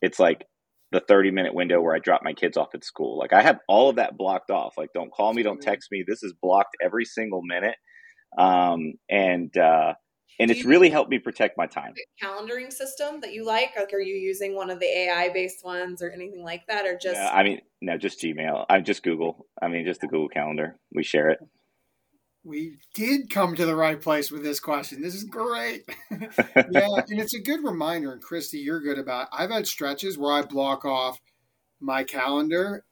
it's 0.00 0.20
like 0.20 0.46
the 0.92 1.00
30 1.00 1.32
minute 1.32 1.52
window 1.52 1.80
where 1.80 1.96
I 1.96 1.98
drop 1.98 2.22
my 2.22 2.32
kids 2.32 2.56
off 2.56 2.74
at 2.74 2.84
school. 2.84 3.18
Like 3.18 3.32
I 3.32 3.42
have 3.42 3.58
all 3.68 3.90
of 3.90 3.96
that 3.96 4.16
blocked 4.16 4.50
off. 4.50 4.74
Like 4.78 4.90
don't 4.94 5.12
call 5.12 5.34
me, 5.34 5.42
don't 5.42 5.60
text 5.60 5.88
me. 5.90 6.04
This 6.06 6.22
is 6.22 6.32
blocked 6.40 6.76
every 6.80 7.04
single 7.04 7.42
minute. 7.42 7.76
Um, 8.38 8.94
and 9.10 9.54
uh, 9.56 9.94
and 10.42 10.50
it's 10.50 10.64
really 10.64 10.90
helped 10.90 11.10
me 11.10 11.18
protect 11.18 11.56
my 11.56 11.66
time. 11.66 11.94
Calendaring 12.20 12.72
system 12.72 13.20
that 13.20 13.32
you 13.32 13.46
like? 13.46 13.70
Like, 13.76 13.92
are 13.92 14.00
you 14.00 14.16
using 14.16 14.56
one 14.56 14.70
of 14.70 14.80
the 14.80 14.86
AI 14.86 15.28
based 15.28 15.64
ones 15.64 16.02
or 16.02 16.10
anything 16.10 16.42
like 16.42 16.66
that, 16.66 16.84
or 16.84 16.98
just? 17.00 17.20
I 17.20 17.44
mean, 17.44 17.60
no, 17.80 17.96
just 17.96 18.20
Gmail. 18.20 18.66
I'm 18.68 18.84
just 18.84 19.02
Google. 19.04 19.46
I 19.60 19.68
mean, 19.68 19.84
just 19.84 20.00
the 20.00 20.08
Google 20.08 20.28
Calendar. 20.28 20.76
We 20.92 21.04
share 21.04 21.30
it. 21.30 21.38
We 22.44 22.78
did 22.94 23.30
come 23.30 23.54
to 23.54 23.64
the 23.64 23.76
right 23.76 24.00
place 24.00 24.32
with 24.32 24.42
this 24.42 24.58
question. 24.58 25.00
This 25.00 25.14
is 25.14 25.24
great. 25.24 25.84
yeah, 26.10 26.26
and 26.56 27.20
it's 27.20 27.34
a 27.34 27.40
good 27.40 27.62
reminder. 27.62 28.12
And 28.12 28.20
Christy, 28.20 28.58
you're 28.58 28.80
good 28.80 28.98
about. 28.98 29.24
It. 29.24 29.28
I've 29.32 29.50
had 29.50 29.66
stretches 29.68 30.18
where 30.18 30.32
I 30.32 30.42
block 30.42 30.84
off 30.84 31.20
my 31.80 32.02
calendar, 32.02 32.84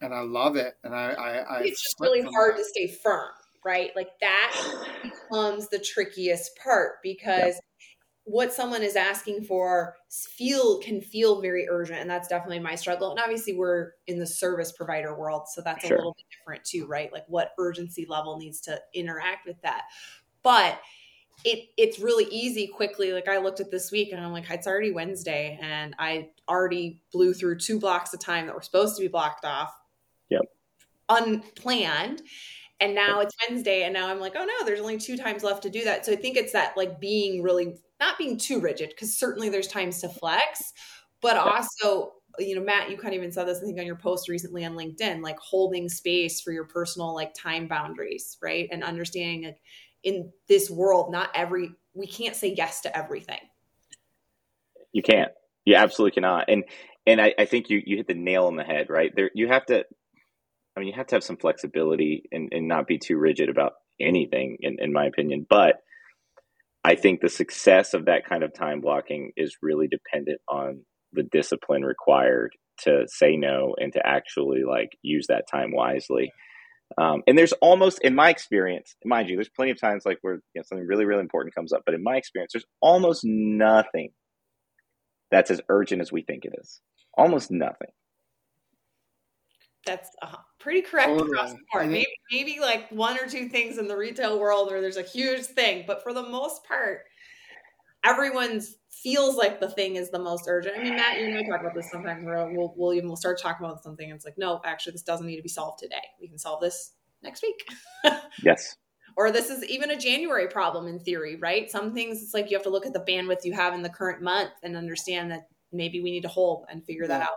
and 0.00 0.14
I 0.14 0.20
love 0.20 0.56
it. 0.56 0.72
And 0.82 0.94
I, 0.94 1.12
I, 1.12 1.36
I 1.36 1.60
it's 1.64 1.82
just 1.82 2.00
really 2.00 2.22
hard 2.22 2.54
that. 2.54 2.62
to 2.62 2.64
stay 2.64 2.86
firm 2.88 3.28
right? 3.64 3.90
Like 3.96 4.10
that 4.20 4.86
becomes 5.02 5.68
the 5.68 5.78
trickiest 5.78 6.56
part 6.56 7.02
because 7.02 7.54
yeah. 7.54 7.90
what 8.24 8.52
someone 8.52 8.82
is 8.82 8.96
asking 8.96 9.44
for 9.44 9.96
feel 10.10 10.78
can 10.80 11.00
feel 11.00 11.40
very 11.40 11.68
urgent 11.68 12.00
and 12.00 12.10
that's 12.10 12.28
definitely 12.28 12.60
my 12.60 12.74
struggle. 12.74 13.10
And 13.10 13.20
obviously 13.20 13.54
we're 13.54 13.92
in 14.06 14.18
the 14.18 14.26
service 14.26 14.72
provider 14.72 15.16
world, 15.16 15.48
so 15.48 15.62
that's 15.62 15.86
sure. 15.86 15.96
a 15.96 15.98
little 15.98 16.16
bit 16.16 16.26
different 16.38 16.64
too, 16.64 16.86
right? 16.86 17.12
Like 17.12 17.24
what 17.28 17.52
urgency 17.58 18.06
level 18.08 18.38
needs 18.38 18.60
to 18.62 18.80
interact 18.94 19.46
with 19.46 19.60
that. 19.62 19.84
But 20.42 20.80
it 21.44 21.68
it's 21.76 21.98
really 21.98 22.24
easy 22.24 22.66
quickly 22.66 23.12
like 23.12 23.28
i 23.28 23.38
looked 23.38 23.60
at 23.60 23.70
this 23.70 23.90
week 23.90 24.12
and 24.12 24.20
i'm 24.20 24.32
like 24.32 24.48
it's 24.50 24.66
already 24.66 24.90
wednesday 24.90 25.58
and 25.62 25.94
i 25.98 26.28
already 26.48 27.00
blew 27.12 27.32
through 27.32 27.58
two 27.58 27.78
blocks 27.78 28.12
of 28.12 28.20
time 28.20 28.46
that 28.46 28.54
were 28.54 28.62
supposed 28.62 28.96
to 28.96 29.02
be 29.02 29.08
blocked 29.08 29.44
off 29.44 29.72
yep 30.28 30.42
unplanned 31.08 32.22
and 32.80 32.94
now 32.94 33.20
it's 33.20 33.34
Wednesday, 33.48 33.82
and 33.82 33.92
now 33.92 34.08
I'm 34.08 34.20
like, 34.20 34.34
oh 34.36 34.44
no, 34.44 34.64
there's 34.64 34.80
only 34.80 34.98
two 34.98 35.16
times 35.16 35.42
left 35.42 35.62
to 35.64 35.70
do 35.70 35.84
that. 35.84 36.06
So 36.06 36.12
I 36.12 36.16
think 36.16 36.36
it's 36.36 36.52
that 36.52 36.76
like 36.76 37.00
being 37.00 37.42
really 37.42 37.76
not 38.00 38.18
being 38.18 38.38
too 38.38 38.60
rigid, 38.60 38.90
because 38.90 39.16
certainly 39.16 39.48
there's 39.48 39.68
times 39.68 40.00
to 40.00 40.08
flex, 40.08 40.72
but 41.20 41.36
also 41.36 42.14
you 42.38 42.54
know, 42.54 42.62
Matt, 42.62 42.90
you 42.90 42.96
kind 42.96 43.14
of 43.14 43.18
even 43.18 43.32
saw 43.32 43.44
this, 43.44 43.58
I 43.58 43.62
think, 43.62 43.78
on 43.78 43.86
your 43.86 43.96
post 43.96 44.28
recently 44.28 44.64
on 44.64 44.74
LinkedIn, 44.74 45.22
like 45.22 45.38
holding 45.38 45.88
space 45.88 46.40
for 46.40 46.52
your 46.52 46.64
personal 46.64 47.14
like 47.14 47.34
time 47.34 47.66
boundaries, 47.66 48.38
right? 48.40 48.68
And 48.70 48.84
understanding 48.84 49.44
like 49.44 49.60
in 50.02 50.32
this 50.48 50.70
world, 50.70 51.10
not 51.10 51.30
every 51.34 51.72
we 51.94 52.06
can't 52.06 52.36
say 52.36 52.54
yes 52.56 52.82
to 52.82 52.96
everything. 52.96 53.40
You 54.92 55.02
can't. 55.02 55.32
You 55.64 55.74
absolutely 55.76 56.14
cannot. 56.14 56.46
And 56.48 56.64
and 57.06 57.20
I, 57.20 57.34
I 57.38 57.44
think 57.44 57.68
you 57.68 57.82
you 57.84 57.96
hit 57.96 58.06
the 58.06 58.14
nail 58.14 58.46
on 58.46 58.56
the 58.56 58.64
head, 58.64 58.88
right? 58.88 59.14
There 59.14 59.30
you 59.34 59.48
have 59.48 59.66
to 59.66 59.84
I 60.76 60.80
mean 60.80 60.88
you 60.88 60.94
have 60.96 61.08
to 61.08 61.16
have 61.16 61.24
some 61.24 61.36
flexibility 61.36 62.24
and, 62.32 62.48
and 62.52 62.68
not 62.68 62.86
be 62.86 62.98
too 62.98 63.18
rigid 63.18 63.48
about 63.48 63.72
anything 64.00 64.58
in, 64.60 64.76
in 64.80 64.92
my 64.92 65.06
opinion. 65.06 65.46
But 65.48 65.76
I 66.84 66.94
think 66.94 67.20
the 67.20 67.28
success 67.28 67.92
of 67.92 68.06
that 68.06 68.26
kind 68.26 68.42
of 68.42 68.54
time 68.54 68.80
blocking 68.80 69.32
is 69.36 69.58
really 69.60 69.88
dependent 69.88 70.40
on 70.48 70.84
the 71.12 71.22
discipline 71.22 71.82
required 71.82 72.52
to 72.84 73.04
say 73.06 73.36
no 73.36 73.74
and 73.78 73.92
to 73.92 74.06
actually 74.06 74.62
like 74.66 74.90
use 75.02 75.26
that 75.28 75.44
time 75.50 75.72
wisely. 75.72 76.32
Um, 76.98 77.22
and 77.26 77.36
there's 77.38 77.52
almost, 77.52 78.00
in 78.02 78.14
my 78.14 78.30
experience, 78.30 78.96
mind 79.04 79.28
you, 79.28 79.36
there's 79.36 79.50
plenty 79.50 79.70
of 79.70 79.80
times 79.80 80.04
like 80.04 80.18
where 80.22 80.34
you 80.34 80.40
know, 80.56 80.62
something 80.66 80.86
really, 80.86 81.04
really 81.04 81.20
important 81.20 81.54
comes 81.54 81.72
up. 81.72 81.82
But 81.84 81.94
in 81.94 82.02
my 82.02 82.16
experience, 82.16 82.52
there's 82.52 82.64
almost 82.80 83.20
nothing 83.24 84.10
that's 85.30 85.50
as 85.50 85.60
urgent 85.68 86.00
as 86.00 86.10
we 86.10 86.22
think 86.22 86.44
it 86.44 86.54
is. 86.60 86.80
Almost 87.16 87.50
nothing. 87.50 87.90
That's 89.86 90.10
pretty 90.58 90.82
correct 90.82 91.08
totally. 91.08 91.30
across 91.30 91.52
the 91.52 91.58
board. 91.72 91.88
Maybe, 91.88 92.06
maybe 92.30 92.58
like 92.60 92.90
one 92.90 93.18
or 93.18 93.26
two 93.26 93.48
things 93.48 93.78
in 93.78 93.88
the 93.88 93.96
retail 93.96 94.38
world 94.38 94.70
where 94.70 94.80
there's 94.80 94.98
a 94.98 95.02
huge 95.02 95.42
thing, 95.42 95.84
but 95.86 96.02
for 96.02 96.12
the 96.12 96.22
most 96.22 96.64
part, 96.64 97.00
everyone's 98.04 98.76
feels 98.90 99.36
like 99.36 99.60
the 99.60 99.70
thing 99.70 99.96
is 99.96 100.10
the 100.10 100.18
most 100.18 100.44
urgent. 100.46 100.76
I 100.76 100.82
mean, 100.82 100.96
Matt, 100.96 101.18
you 101.18 101.26
and 101.26 101.38
I 101.38 101.42
talk 101.48 101.60
about 101.60 101.74
this 101.74 101.90
sometimes 101.90 102.24
where 102.24 102.50
we'll, 102.52 102.74
we'll 102.76 103.16
start 103.16 103.40
talking 103.40 103.64
about 103.64 103.82
something 103.82 104.10
and 104.10 104.16
it's 104.16 104.24
like, 104.24 104.36
no, 104.36 104.60
actually, 104.64 104.92
this 104.92 105.02
doesn't 105.02 105.26
need 105.26 105.36
to 105.36 105.42
be 105.42 105.48
solved 105.48 105.78
today. 105.78 106.02
We 106.20 106.28
can 106.28 106.38
solve 106.38 106.60
this 106.60 106.92
next 107.22 107.42
week. 107.42 107.66
yes. 108.42 108.76
Or 109.16 109.30
this 109.30 109.50
is 109.50 109.64
even 109.64 109.90
a 109.90 109.96
January 109.96 110.48
problem 110.48 110.86
in 110.86 110.98
theory, 110.98 111.36
right? 111.36 111.70
Some 111.70 111.94
things 111.94 112.22
it's 112.22 112.34
like 112.34 112.50
you 112.50 112.56
have 112.56 112.64
to 112.64 112.70
look 112.70 112.86
at 112.86 112.92
the 112.92 113.00
bandwidth 113.00 113.44
you 113.44 113.52
have 113.54 113.74
in 113.74 113.82
the 113.82 113.88
current 113.88 114.22
month 114.22 114.52
and 114.62 114.76
understand 114.76 115.30
that 115.30 115.48
maybe 115.72 116.00
we 116.00 116.10
need 116.10 116.22
to 116.22 116.28
hold 116.28 116.66
and 116.70 116.84
figure 116.84 117.06
that 117.06 117.22
out 117.22 117.36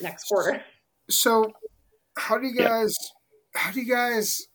next 0.00 0.24
quarter. 0.24 0.62
So, 1.10 1.52
how 2.16 2.38
do 2.38 2.46
you 2.46 2.54
guys? 2.54 2.96
Yeah. 3.54 3.60
How 3.60 3.72
do 3.72 3.80
you 3.80 3.92
guys 3.92 4.46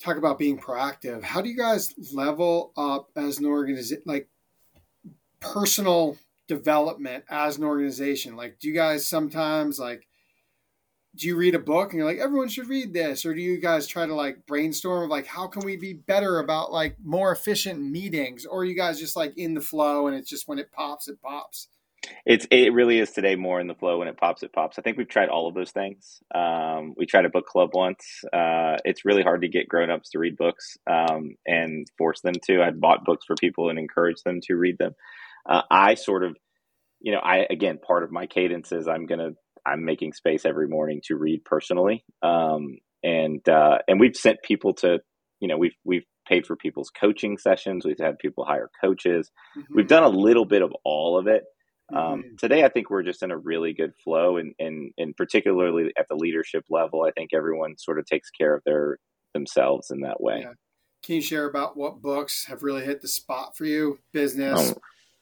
talk 0.00 0.16
about 0.16 0.38
being 0.38 0.58
proactive? 0.58 1.22
How 1.22 1.40
do 1.40 1.48
you 1.48 1.56
guys 1.56 1.94
level 2.12 2.72
up 2.76 3.08
as 3.16 3.38
an 3.38 3.46
organization? 3.46 4.02
Like 4.04 4.28
personal 5.40 6.16
development 6.48 7.24
as 7.28 7.58
an 7.58 7.64
organization? 7.64 8.36
Like, 8.36 8.58
do 8.58 8.68
you 8.68 8.74
guys 8.74 9.06
sometimes 9.06 9.78
like, 9.78 10.06
do 11.16 11.28
you 11.28 11.36
read 11.36 11.54
a 11.54 11.60
book 11.60 11.92
and 11.92 11.98
you're 11.98 12.08
like, 12.08 12.18
everyone 12.18 12.48
should 12.48 12.68
read 12.68 12.92
this? 12.92 13.24
Or 13.24 13.34
do 13.34 13.40
you 13.40 13.58
guys 13.60 13.86
try 13.86 14.06
to 14.06 14.14
like 14.14 14.46
brainstorm 14.46 15.04
of 15.04 15.10
like, 15.10 15.26
how 15.26 15.46
can 15.46 15.64
we 15.64 15.76
be 15.76 15.92
better 15.92 16.40
about 16.40 16.72
like 16.72 16.96
more 17.02 17.30
efficient 17.30 17.80
meetings? 17.80 18.44
Or 18.44 18.64
you 18.64 18.74
guys 18.74 18.98
just 18.98 19.16
like 19.16 19.36
in 19.36 19.54
the 19.54 19.60
flow 19.60 20.08
and 20.08 20.16
it's 20.16 20.28
just 20.28 20.48
when 20.48 20.58
it 20.58 20.72
pops, 20.72 21.08
it 21.08 21.20
pops? 21.22 21.68
It's 22.26 22.46
it 22.50 22.72
really 22.72 22.98
is 22.98 23.10
today 23.10 23.36
more 23.36 23.60
in 23.60 23.66
the 23.66 23.74
flow 23.74 23.98
when 23.98 24.08
it 24.08 24.16
pops 24.16 24.42
it 24.42 24.52
pops. 24.52 24.78
I 24.78 24.82
think 24.82 24.96
we've 24.96 25.08
tried 25.08 25.28
all 25.28 25.48
of 25.48 25.54
those 25.54 25.70
things. 25.70 26.20
Um, 26.34 26.94
we 26.96 27.06
tried 27.06 27.24
a 27.24 27.30
book 27.30 27.46
club 27.46 27.70
once. 27.74 28.04
Uh, 28.32 28.76
it's 28.84 29.04
really 29.04 29.22
hard 29.22 29.42
to 29.42 29.48
get 29.48 29.68
grown-ups 29.68 30.10
to 30.10 30.18
read 30.18 30.36
books 30.36 30.76
um, 30.90 31.36
and 31.46 31.86
force 31.98 32.20
them 32.22 32.34
to. 32.46 32.62
I 32.62 32.70
bought 32.70 33.04
books 33.04 33.24
for 33.26 33.36
people 33.38 33.68
and 33.68 33.78
encouraged 33.78 34.24
them 34.24 34.40
to 34.44 34.54
read 34.54 34.78
them. 34.78 34.94
Uh, 35.48 35.62
I 35.70 35.94
sort 35.94 36.24
of, 36.24 36.36
you 37.00 37.12
know, 37.12 37.20
I 37.20 37.46
again 37.50 37.78
part 37.78 38.04
of 38.04 38.10
my 38.10 38.26
cadence 38.26 38.72
is 38.72 38.88
I'm 38.88 39.06
gonna 39.06 39.30
I'm 39.66 39.84
making 39.84 40.12
space 40.14 40.44
every 40.44 40.68
morning 40.68 41.00
to 41.04 41.16
read 41.16 41.44
personally, 41.44 42.04
um, 42.22 42.78
and 43.02 43.46
uh, 43.48 43.78
and 43.86 44.00
we've 44.00 44.16
sent 44.16 44.42
people 44.42 44.74
to, 44.74 44.98
you 45.40 45.48
know, 45.48 45.58
we've 45.58 45.76
we've 45.84 46.04
paid 46.26 46.46
for 46.46 46.56
people's 46.56 46.90
coaching 46.90 47.36
sessions. 47.36 47.84
We've 47.84 47.98
had 47.98 48.18
people 48.18 48.44
hire 48.44 48.70
coaches. 48.80 49.30
Mm-hmm. 49.58 49.74
We've 49.74 49.88
done 49.88 50.04
a 50.04 50.08
little 50.08 50.46
bit 50.46 50.62
of 50.62 50.72
all 50.84 51.18
of 51.18 51.26
it. 51.26 51.44
Um, 51.92 51.98
mm-hmm. 51.98 52.36
Today, 52.38 52.64
I 52.64 52.68
think 52.68 52.88
we're 52.88 53.02
just 53.02 53.22
in 53.22 53.30
a 53.30 53.36
really 53.36 53.74
good 53.74 53.92
flow, 54.02 54.38
and, 54.38 54.54
and 54.58 54.92
and 54.96 55.16
particularly 55.16 55.92
at 55.98 56.06
the 56.08 56.16
leadership 56.16 56.64
level, 56.70 57.02
I 57.02 57.10
think 57.10 57.30
everyone 57.34 57.76
sort 57.76 57.98
of 57.98 58.06
takes 58.06 58.30
care 58.30 58.54
of 58.54 58.62
their 58.64 58.98
themselves 59.34 59.90
in 59.90 60.00
that 60.00 60.20
way. 60.20 60.40
Yeah. 60.40 60.52
Can 61.04 61.16
you 61.16 61.20
share 61.20 61.46
about 61.46 61.76
what 61.76 62.00
books 62.00 62.46
have 62.46 62.62
really 62.62 62.84
hit 62.84 63.02
the 63.02 63.08
spot 63.08 63.56
for 63.56 63.66
you? 63.66 63.98
Business, 64.12 64.70
um, 64.70 64.76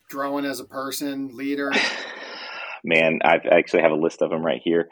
growing 0.09 0.45
as 0.45 0.61
a 0.61 0.65
person, 0.65 1.37
leader. 1.37 1.73
Man, 2.85 3.19
I 3.25 3.39
actually 3.51 3.83
have 3.83 3.91
a 3.91 3.97
list 3.97 4.23
of 4.23 4.31
them 4.31 4.45
right 4.45 4.61
here. 4.63 4.89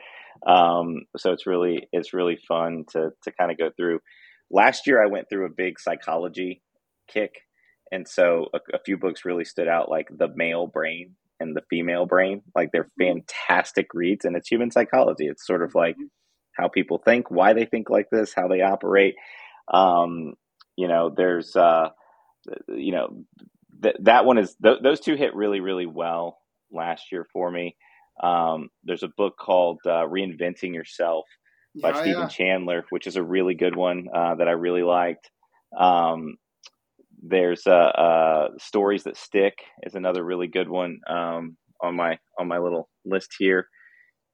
Um, 0.46 1.02
so 1.16 1.32
it's 1.32 1.46
really 1.46 1.88
it's 1.92 2.12
really 2.12 2.38
fun 2.48 2.84
to 2.92 3.10
to 3.22 3.32
kind 3.32 3.52
of 3.52 3.58
go 3.58 3.70
through. 3.76 4.00
Last 4.50 4.88
year, 4.88 5.00
I 5.02 5.06
went 5.06 5.28
through 5.28 5.46
a 5.46 5.54
big 5.56 5.78
psychology 5.78 6.62
kick, 7.06 7.42
and 7.92 8.08
so 8.08 8.46
a, 8.52 8.58
a 8.74 8.80
few 8.84 8.96
books 8.96 9.24
really 9.24 9.44
stood 9.44 9.68
out, 9.68 9.88
like 9.88 10.08
the 10.10 10.28
male 10.34 10.66
brain 10.66 11.14
and 11.40 11.56
the 11.56 11.62
female 11.68 12.06
brain. 12.06 12.42
Like 12.54 12.70
they're 12.72 12.90
mm-hmm. 13.00 13.20
fantastic 13.20 13.88
reads, 13.94 14.24
and 14.24 14.36
it's 14.36 14.48
human 14.48 14.70
psychology. 14.70 15.26
It's 15.26 15.46
sort 15.46 15.62
of 15.62 15.74
like 15.74 15.96
mm-hmm. 15.96 16.06
how 16.56 16.68
people 16.68 16.98
think, 17.04 17.30
why 17.30 17.54
they 17.54 17.64
think 17.64 17.90
like 17.90 18.08
this, 18.10 18.32
how 18.34 18.48
they 18.48 18.60
operate. 18.60 19.14
Um, 19.72 20.34
you 20.76 20.88
know, 20.88 21.12
there's, 21.14 21.56
uh, 21.56 21.88
you 22.68 22.92
know, 22.92 23.24
th- 23.82 23.96
that 24.02 24.24
one 24.24 24.38
is 24.38 24.54
th- 24.62 24.82
those 24.82 25.00
two 25.00 25.16
hit 25.16 25.34
really, 25.34 25.60
really 25.60 25.86
well 25.86 26.38
last 26.72 27.12
year 27.12 27.26
for 27.32 27.50
me. 27.50 27.76
Um, 28.22 28.68
there's 28.84 29.02
a 29.02 29.08
book 29.16 29.34
called 29.38 29.78
uh, 29.86 30.06
Reinventing 30.06 30.74
Yourself 30.74 31.24
by 31.80 31.92
oh, 31.92 32.00
Stephen 32.00 32.22
yeah. 32.22 32.28
Chandler, 32.28 32.84
which 32.90 33.06
is 33.06 33.16
a 33.16 33.22
really 33.22 33.54
good 33.54 33.76
one 33.76 34.08
uh, 34.14 34.34
that 34.36 34.48
I 34.48 34.52
really 34.52 34.82
liked. 34.82 35.30
Um, 35.78 36.36
there's 37.22 37.66
uh, 37.66 37.70
uh, 37.70 38.48
stories 38.58 39.04
that 39.04 39.16
stick 39.16 39.58
is 39.82 39.94
another 39.94 40.24
really 40.24 40.46
good 40.46 40.68
one 40.68 41.00
um, 41.08 41.56
on 41.82 41.96
my 41.96 42.18
on 42.38 42.48
my 42.48 42.58
little 42.58 42.88
list 43.04 43.34
here. 43.38 43.66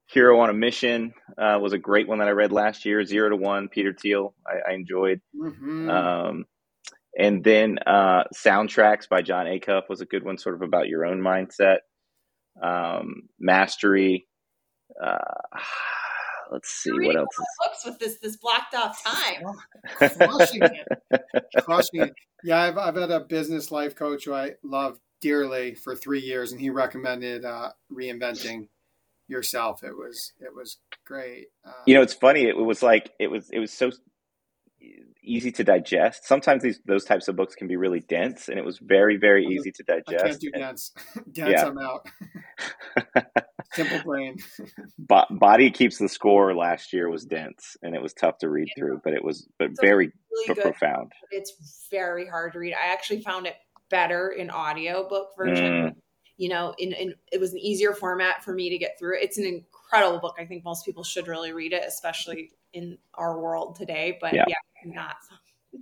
Hero 0.08 0.38
on 0.38 0.50
a 0.50 0.54
Mission 0.54 1.12
uh, 1.36 1.58
was 1.60 1.72
a 1.72 1.78
great 1.78 2.06
one 2.06 2.18
that 2.20 2.28
I 2.28 2.32
read 2.32 2.52
last 2.52 2.84
year. 2.84 3.04
Zero 3.04 3.28
to 3.30 3.36
One, 3.36 3.68
Peter 3.68 3.92
Thiel, 3.92 4.34
I, 4.46 4.70
I 4.70 4.74
enjoyed. 4.74 5.20
Mm-hmm. 5.36 5.90
Um, 5.90 6.44
and 7.18 7.42
then 7.42 7.78
uh, 7.84 8.24
Soundtracks 8.34 9.08
by 9.08 9.22
Jon 9.22 9.46
Acuff 9.46 9.88
was 9.88 10.00
a 10.00 10.06
good 10.06 10.24
one, 10.24 10.38
sort 10.38 10.54
of 10.54 10.62
about 10.62 10.86
your 10.86 11.04
own 11.04 11.20
mindset. 11.20 11.78
Um, 12.62 13.22
Mastery. 13.40 14.28
Uh, 15.02 15.18
let's 16.50 16.68
see 16.68 16.90
You're 16.90 17.06
what 17.06 17.16
else. 17.16 17.28
Is... 17.38 17.46
Books 17.64 17.84
with 17.84 17.98
this 17.98 18.18
this 18.18 18.36
blocked 18.36 18.74
off 18.74 19.02
time. 19.02 19.44
Crushing 19.96 20.62
it. 20.62 21.24
Crushing 21.64 22.02
it. 22.02 22.14
Yeah, 22.44 22.60
I've 22.60 22.78
I've 22.78 22.96
had 22.96 23.10
a 23.10 23.20
business 23.20 23.70
life 23.70 23.94
coach 23.94 24.24
who 24.24 24.34
I 24.34 24.52
love 24.62 24.98
dearly 25.20 25.74
for 25.74 25.96
three 25.96 26.20
years, 26.20 26.52
and 26.52 26.60
he 26.60 26.70
recommended 26.70 27.44
uh, 27.44 27.70
reinventing 27.92 28.68
yourself. 29.28 29.82
It 29.82 29.96
was 29.96 30.32
it 30.40 30.54
was 30.54 30.78
great. 31.04 31.46
Uh, 31.64 31.72
you 31.86 31.94
know, 31.94 32.02
it's 32.02 32.14
funny. 32.14 32.44
It 32.44 32.56
was 32.56 32.82
like 32.82 33.10
it 33.18 33.28
was 33.28 33.50
it 33.50 33.58
was 33.58 33.72
so 33.72 33.90
easy 35.22 35.50
to 35.52 35.64
digest. 35.64 36.26
Sometimes 36.26 36.62
these 36.62 36.80
those 36.86 37.04
types 37.04 37.28
of 37.28 37.36
books 37.36 37.54
can 37.54 37.66
be 37.66 37.76
really 37.76 38.00
dense, 38.00 38.48
and 38.48 38.58
it 38.58 38.64
was 38.64 38.78
very 38.78 39.16
very 39.16 39.44
easy 39.46 39.72
to 39.72 39.82
digest. 39.82 40.24
I 40.24 40.28
can't 40.28 40.40
do 40.40 40.50
dense. 40.50 40.92
dense, 41.32 41.50
yeah. 41.50 41.66
I'm 41.66 41.78
out. 41.78 42.08
Simple 43.72 44.00
brain. 44.04 44.36
Bo- 44.98 45.26
Body 45.30 45.70
keeps 45.70 45.98
the 45.98 46.08
score. 46.08 46.54
Last 46.54 46.92
year 46.92 47.10
was 47.10 47.24
dense, 47.24 47.76
and 47.82 47.94
it 47.94 48.02
was 48.02 48.12
tough 48.12 48.38
to 48.38 48.48
read 48.48 48.68
yeah. 48.76 48.82
through, 48.82 49.00
but 49.04 49.12
it 49.12 49.24
was 49.24 49.48
but 49.58 49.70
it's 49.70 49.80
very 49.80 50.12
really 50.30 50.46
but 50.48 50.58
profound. 50.58 51.12
It's 51.30 51.86
very 51.90 52.26
hard 52.26 52.52
to 52.52 52.58
read. 52.58 52.74
I 52.74 52.92
actually 52.92 53.20
found 53.20 53.46
it 53.46 53.56
better 53.90 54.30
in 54.30 54.50
audio 54.50 55.08
book 55.08 55.30
version. 55.36 55.64
Mm. 55.64 55.94
You 56.36 56.50
know, 56.50 56.74
in, 56.78 56.92
in 56.92 57.14
it 57.32 57.40
was 57.40 57.52
an 57.52 57.58
easier 57.58 57.94
format 57.94 58.44
for 58.44 58.52
me 58.52 58.70
to 58.70 58.78
get 58.78 58.98
through. 58.98 59.18
It's 59.20 59.38
an 59.38 59.44
incredible 59.44 60.18
book. 60.18 60.36
I 60.38 60.44
think 60.44 60.64
most 60.64 60.84
people 60.84 61.02
should 61.02 61.28
really 61.28 61.52
read 61.52 61.72
it, 61.72 61.84
especially 61.86 62.52
in 62.72 62.98
our 63.14 63.40
world 63.40 63.76
today. 63.76 64.18
But 64.20 64.34
yeah, 64.34 64.44
yeah 64.48 64.92
not 64.94 65.16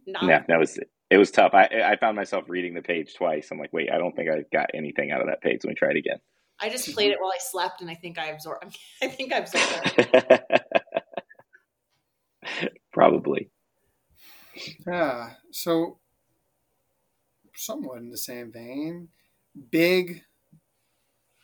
not. 0.07 0.25
Yeah, 0.25 0.43
that 0.49 0.59
was 0.59 0.79
it 1.11 1.19
was 1.19 1.31
tough. 1.31 1.55
I 1.55 1.69
I 1.85 1.97
found 1.97 2.17
myself 2.17 2.45
reading 2.49 2.75
the 2.75 2.83
page 2.83 3.15
twice. 3.15 3.49
I'm 3.51 3.59
like, 3.59 3.73
wait, 3.73 3.91
I 3.93 3.99
don't 3.99 4.15
think 4.15 4.31
I 4.31 4.45
got 4.53 4.71
anything 4.75 5.11
out 5.11 5.21
of 5.21 5.27
that 5.27 5.41
page. 5.41 5.61
Let 5.65 5.71
me 5.71 5.75
try 5.75 5.91
it 5.91 5.97
again. 5.97 6.19
I 6.61 6.69
just 6.69 6.93
played 6.95 7.13
it 7.13 7.19
while 7.21 7.33
I 7.33 7.39
slept, 7.39 7.81
and 7.81 7.91
I 7.91 7.95
think 7.95 8.19
I 8.19 8.27
absorbed. 8.27 8.79
I 9.03 9.09
think 9.09 9.33
I 9.33 9.39
absorbed 9.39 9.95
it. 9.99 10.63
Probably. 12.93 13.51
Yeah. 14.87 15.31
So, 15.51 15.99
somewhat 17.55 17.99
in 17.99 18.11
the 18.11 18.19
same 18.19 18.53
vein, 18.53 19.09
big 19.71 20.23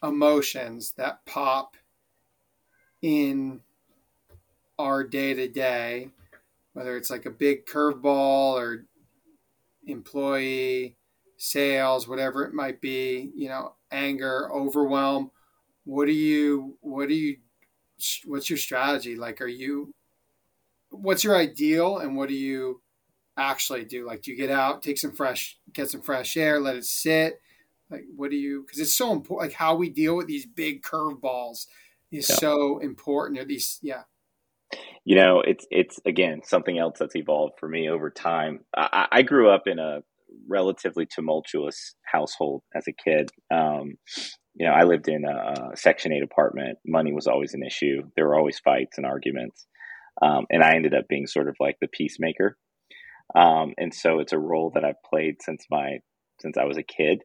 emotions 0.02 0.92
that 0.96 1.24
pop 1.26 1.76
in 3.02 3.60
our 4.78 5.04
day 5.04 5.34
to 5.34 5.48
day 5.48 6.10
whether 6.72 6.96
it's 6.96 7.10
like 7.10 7.26
a 7.26 7.30
big 7.30 7.66
curveball 7.66 8.54
or 8.54 8.86
employee 9.86 10.96
sales, 11.42 12.06
whatever 12.06 12.44
it 12.44 12.52
might 12.52 12.82
be, 12.82 13.32
you 13.34 13.48
know, 13.48 13.74
anger, 13.90 14.52
overwhelm. 14.52 15.30
What 15.84 16.04
do 16.04 16.12
you, 16.12 16.76
what 16.82 17.08
do 17.08 17.14
you, 17.14 17.38
what's 18.26 18.50
your 18.50 18.58
strategy? 18.58 19.16
Like, 19.16 19.40
are 19.40 19.46
you, 19.46 19.94
what's 20.90 21.24
your 21.24 21.34
ideal 21.34 21.96
and 21.96 22.14
what 22.14 22.28
do 22.28 22.34
you 22.34 22.82
actually 23.38 23.86
do? 23.86 24.06
Like, 24.06 24.20
do 24.20 24.30
you 24.30 24.36
get 24.36 24.50
out, 24.50 24.82
take 24.82 24.98
some 24.98 25.12
fresh, 25.12 25.58
get 25.72 25.90
some 25.90 26.02
fresh 26.02 26.36
air, 26.36 26.60
let 26.60 26.76
it 26.76 26.84
sit? 26.84 27.40
Like, 27.90 28.04
what 28.14 28.30
do 28.30 28.36
you, 28.36 28.62
because 28.62 28.78
it's 28.78 28.94
so 28.94 29.10
important, 29.10 29.50
like 29.50 29.56
how 29.56 29.74
we 29.74 29.88
deal 29.88 30.16
with 30.16 30.26
these 30.26 30.44
big 30.44 30.82
curveballs 30.82 31.66
is 32.12 32.28
yeah. 32.28 32.36
so 32.36 32.78
important. 32.80 33.40
Or 33.40 33.46
these, 33.46 33.78
yeah. 33.80 34.02
You 35.04 35.16
know, 35.16 35.40
it's 35.40 35.66
it's 35.70 35.98
again 36.04 36.42
something 36.44 36.78
else 36.78 36.98
that's 36.98 37.16
evolved 37.16 37.58
for 37.58 37.68
me 37.68 37.88
over 37.88 38.10
time. 38.10 38.60
I, 38.76 39.08
I 39.10 39.22
grew 39.22 39.50
up 39.50 39.66
in 39.66 39.80
a 39.80 40.04
relatively 40.50 41.06
tumultuous 41.06 41.94
household 42.04 42.62
as 42.74 42.84
a 42.88 42.92
kid. 42.92 43.30
Um, 43.50 43.94
you 44.54 44.66
know, 44.66 44.72
I 44.72 44.82
lived 44.82 45.08
in 45.08 45.24
a, 45.24 45.76
Section 45.76 46.12
Eight 46.12 46.22
apartment. 46.22 46.78
Money 46.84 47.12
was 47.12 47.26
always 47.26 47.54
an 47.54 47.62
issue. 47.62 48.02
There 48.16 48.26
were 48.26 48.36
always 48.36 48.58
fights 48.58 48.98
and 48.98 49.06
arguments, 49.06 49.66
um, 50.20 50.46
and 50.50 50.62
I 50.62 50.74
ended 50.74 50.94
up 50.94 51.08
being 51.08 51.26
sort 51.26 51.48
of 51.48 51.56
like 51.60 51.76
the 51.80 51.88
peacemaker. 51.88 52.56
Um, 53.34 53.74
and 53.78 53.94
so 53.94 54.18
it's 54.18 54.32
a 54.32 54.38
role 54.38 54.72
that 54.74 54.84
I've 54.84 55.02
played 55.08 55.36
since 55.40 55.64
my 55.70 55.98
since 56.40 56.58
I 56.58 56.64
was 56.64 56.76
a 56.76 56.82
kid. 56.82 57.22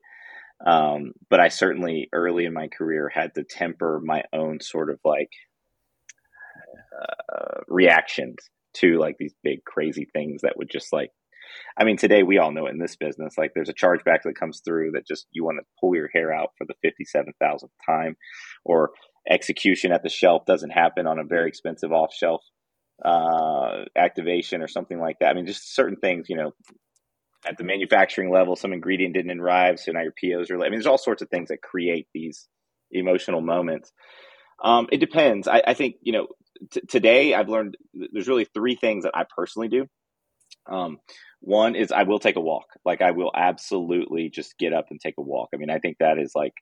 Um, 0.65 1.11
but 1.29 1.39
I 1.39 1.49
certainly 1.49 2.07
early 2.13 2.45
in 2.45 2.53
my 2.53 2.67
career 2.67 3.11
had 3.13 3.35
to 3.35 3.43
temper 3.43 3.99
my 4.03 4.23
own 4.31 4.59
sort 4.61 4.89
of 4.89 4.99
like 5.03 5.31
uh, 7.01 7.61
reactions 7.67 8.37
to 8.75 8.99
like 8.99 9.15
these 9.17 9.33
big 9.43 9.63
crazy 9.65 10.07
things 10.13 10.41
that 10.41 10.57
would 10.57 10.69
just 10.69 10.93
like 10.93 11.09
I 11.77 11.83
mean, 11.83 11.97
today 11.97 12.23
we 12.23 12.37
all 12.37 12.51
know 12.51 12.67
it 12.67 12.73
in 12.73 12.79
this 12.79 12.95
business. 12.95 13.37
Like, 13.37 13.51
there's 13.53 13.69
a 13.69 13.73
chargeback 13.73 14.23
that 14.23 14.39
comes 14.39 14.61
through 14.63 14.91
that 14.91 15.07
just 15.07 15.27
you 15.31 15.43
want 15.43 15.57
to 15.59 15.65
pull 15.79 15.95
your 15.95 16.09
hair 16.13 16.33
out 16.33 16.49
for 16.57 16.65
the 16.65 16.75
57,000th 16.87 17.69
time, 17.85 18.15
or 18.63 18.91
execution 19.29 19.91
at 19.91 20.03
the 20.03 20.09
shelf 20.09 20.45
doesn't 20.45 20.69
happen 20.69 21.07
on 21.07 21.19
a 21.19 21.23
very 21.23 21.47
expensive 21.47 21.91
off 21.91 22.13
shelf 22.13 22.41
uh, 23.03 23.85
activation 23.95 24.61
or 24.61 24.67
something 24.67 24.99
like 24.99 25.17
that. 25.19 25.29
I 25.29 25.33
mean, 25.33 25.47
just 25.47 25.75
certain 25.75 25.97
things, 25.97 26.29
you 26.29 26.37
know, 26.37 26.51
at 27.45 27.57
the 27.57 27.63
manufacturing 27.63 28.31
level, 28.31 28.55
some 28.55 28.73
ingredient 28.73 29.13
didn't 29.13 29.39
arrive, 29.39 29.79
so 29.79 29.91
now 29.91 30.01
your 30.01 30.13
POs 30.13 30.49
are. 30.49 30.57
Late. 30.57 30.67
I 30.67 30.69
mean, 30.69 30.79
there's 30.79 30.87
all 30.87 30.97
sorts 30.97 31.21
of 31.21 31.29
things 31.29 31.49
that 31.49 31.61
create 31.61 32.07
these 32.13 32.47
emotional 32.91 33.41
moments. 33.41 33.91
Um, 34.63 34.87
it 34.91 34.99
depends. 34.99 35.47
I, 35.47 35.61
I 35.67 35.73
think 35.73 35.95
you 36.01 36.13
know 36.13 36.27
t- 36.71 36.81
today 36.87 37.33
I've 37.33 37.49
learned 37.49 37.77
there's 37.93 38.27
really 38.27 38.45
three 38.45 38.75
things 38.75 39.03
that 39.03 39.15
I 39.15 39.25
personally 39.35 39.67
do. 39.67 39.87
Um, 40.67 40.97
one 41.45 41.75
is 41.75 41.91
I 41.91 42.03
will 42.03 42.19
take 42.19 42.35
a 42.35 42.41
walk. 42.41 42.65
Like 42.83 43.01
I 43.01 43.11
will 43.11 43.31
absolutely 43.35 44.29
just 44.29 44.57
get 44.57 44.73
up 44.73 44.87
and 44.89 44.99
take 44.99 45.15
a 45.17 45.23
walk. 45.23 45.49
I 45.53 45.57
mean, 45.57 45.69
I 45.69 45.79
think 45.79 45.97
that 45.99 46.17
is 46.17 46.31
like 46.35 46.53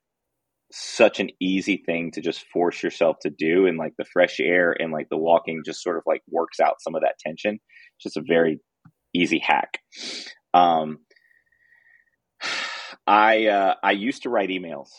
such 0.72 1.20
an 1.20 1.30
easy 1.40 1.84
thing 1.86 2.12
to 2.12 2.22
just 2.22 2.46
force 2.52 2.84
yourself 2.84 3.18
to 3.22 3.30
do 3.30 3.66
and 3.66 3.78
like 3.78 3.94
the 3.98 4.06
fresh 4.12 4.40
air 4.40 4.76
and 4.78 4.92
like 4.92 5.08
the 5.10 5.18
walking 5.18 5.62
just 5.66 5.82
sort 5.82 5.98
of 5.98 6.04
like 6.06 6.22
works 6.30 6.60
out 6.60 6.82
some 6.82 6.96
of 6.96 7.02
that 7.02 7.16
tension. 7.20 7.56
It's 7.56 8.04
just 8.04 8.18
a 8.18 8.24
very 8.28 8.60
easy 9.14 9.40
hack. 9.40 9.80
Um, 10.54 11.00
I 13.08 13.48
uh, 13.48 13.76
I 13.84 13.92
used 13.92 14.24
to 14.24 14.30
write 14.30 14.50
emails, 14.50 14.90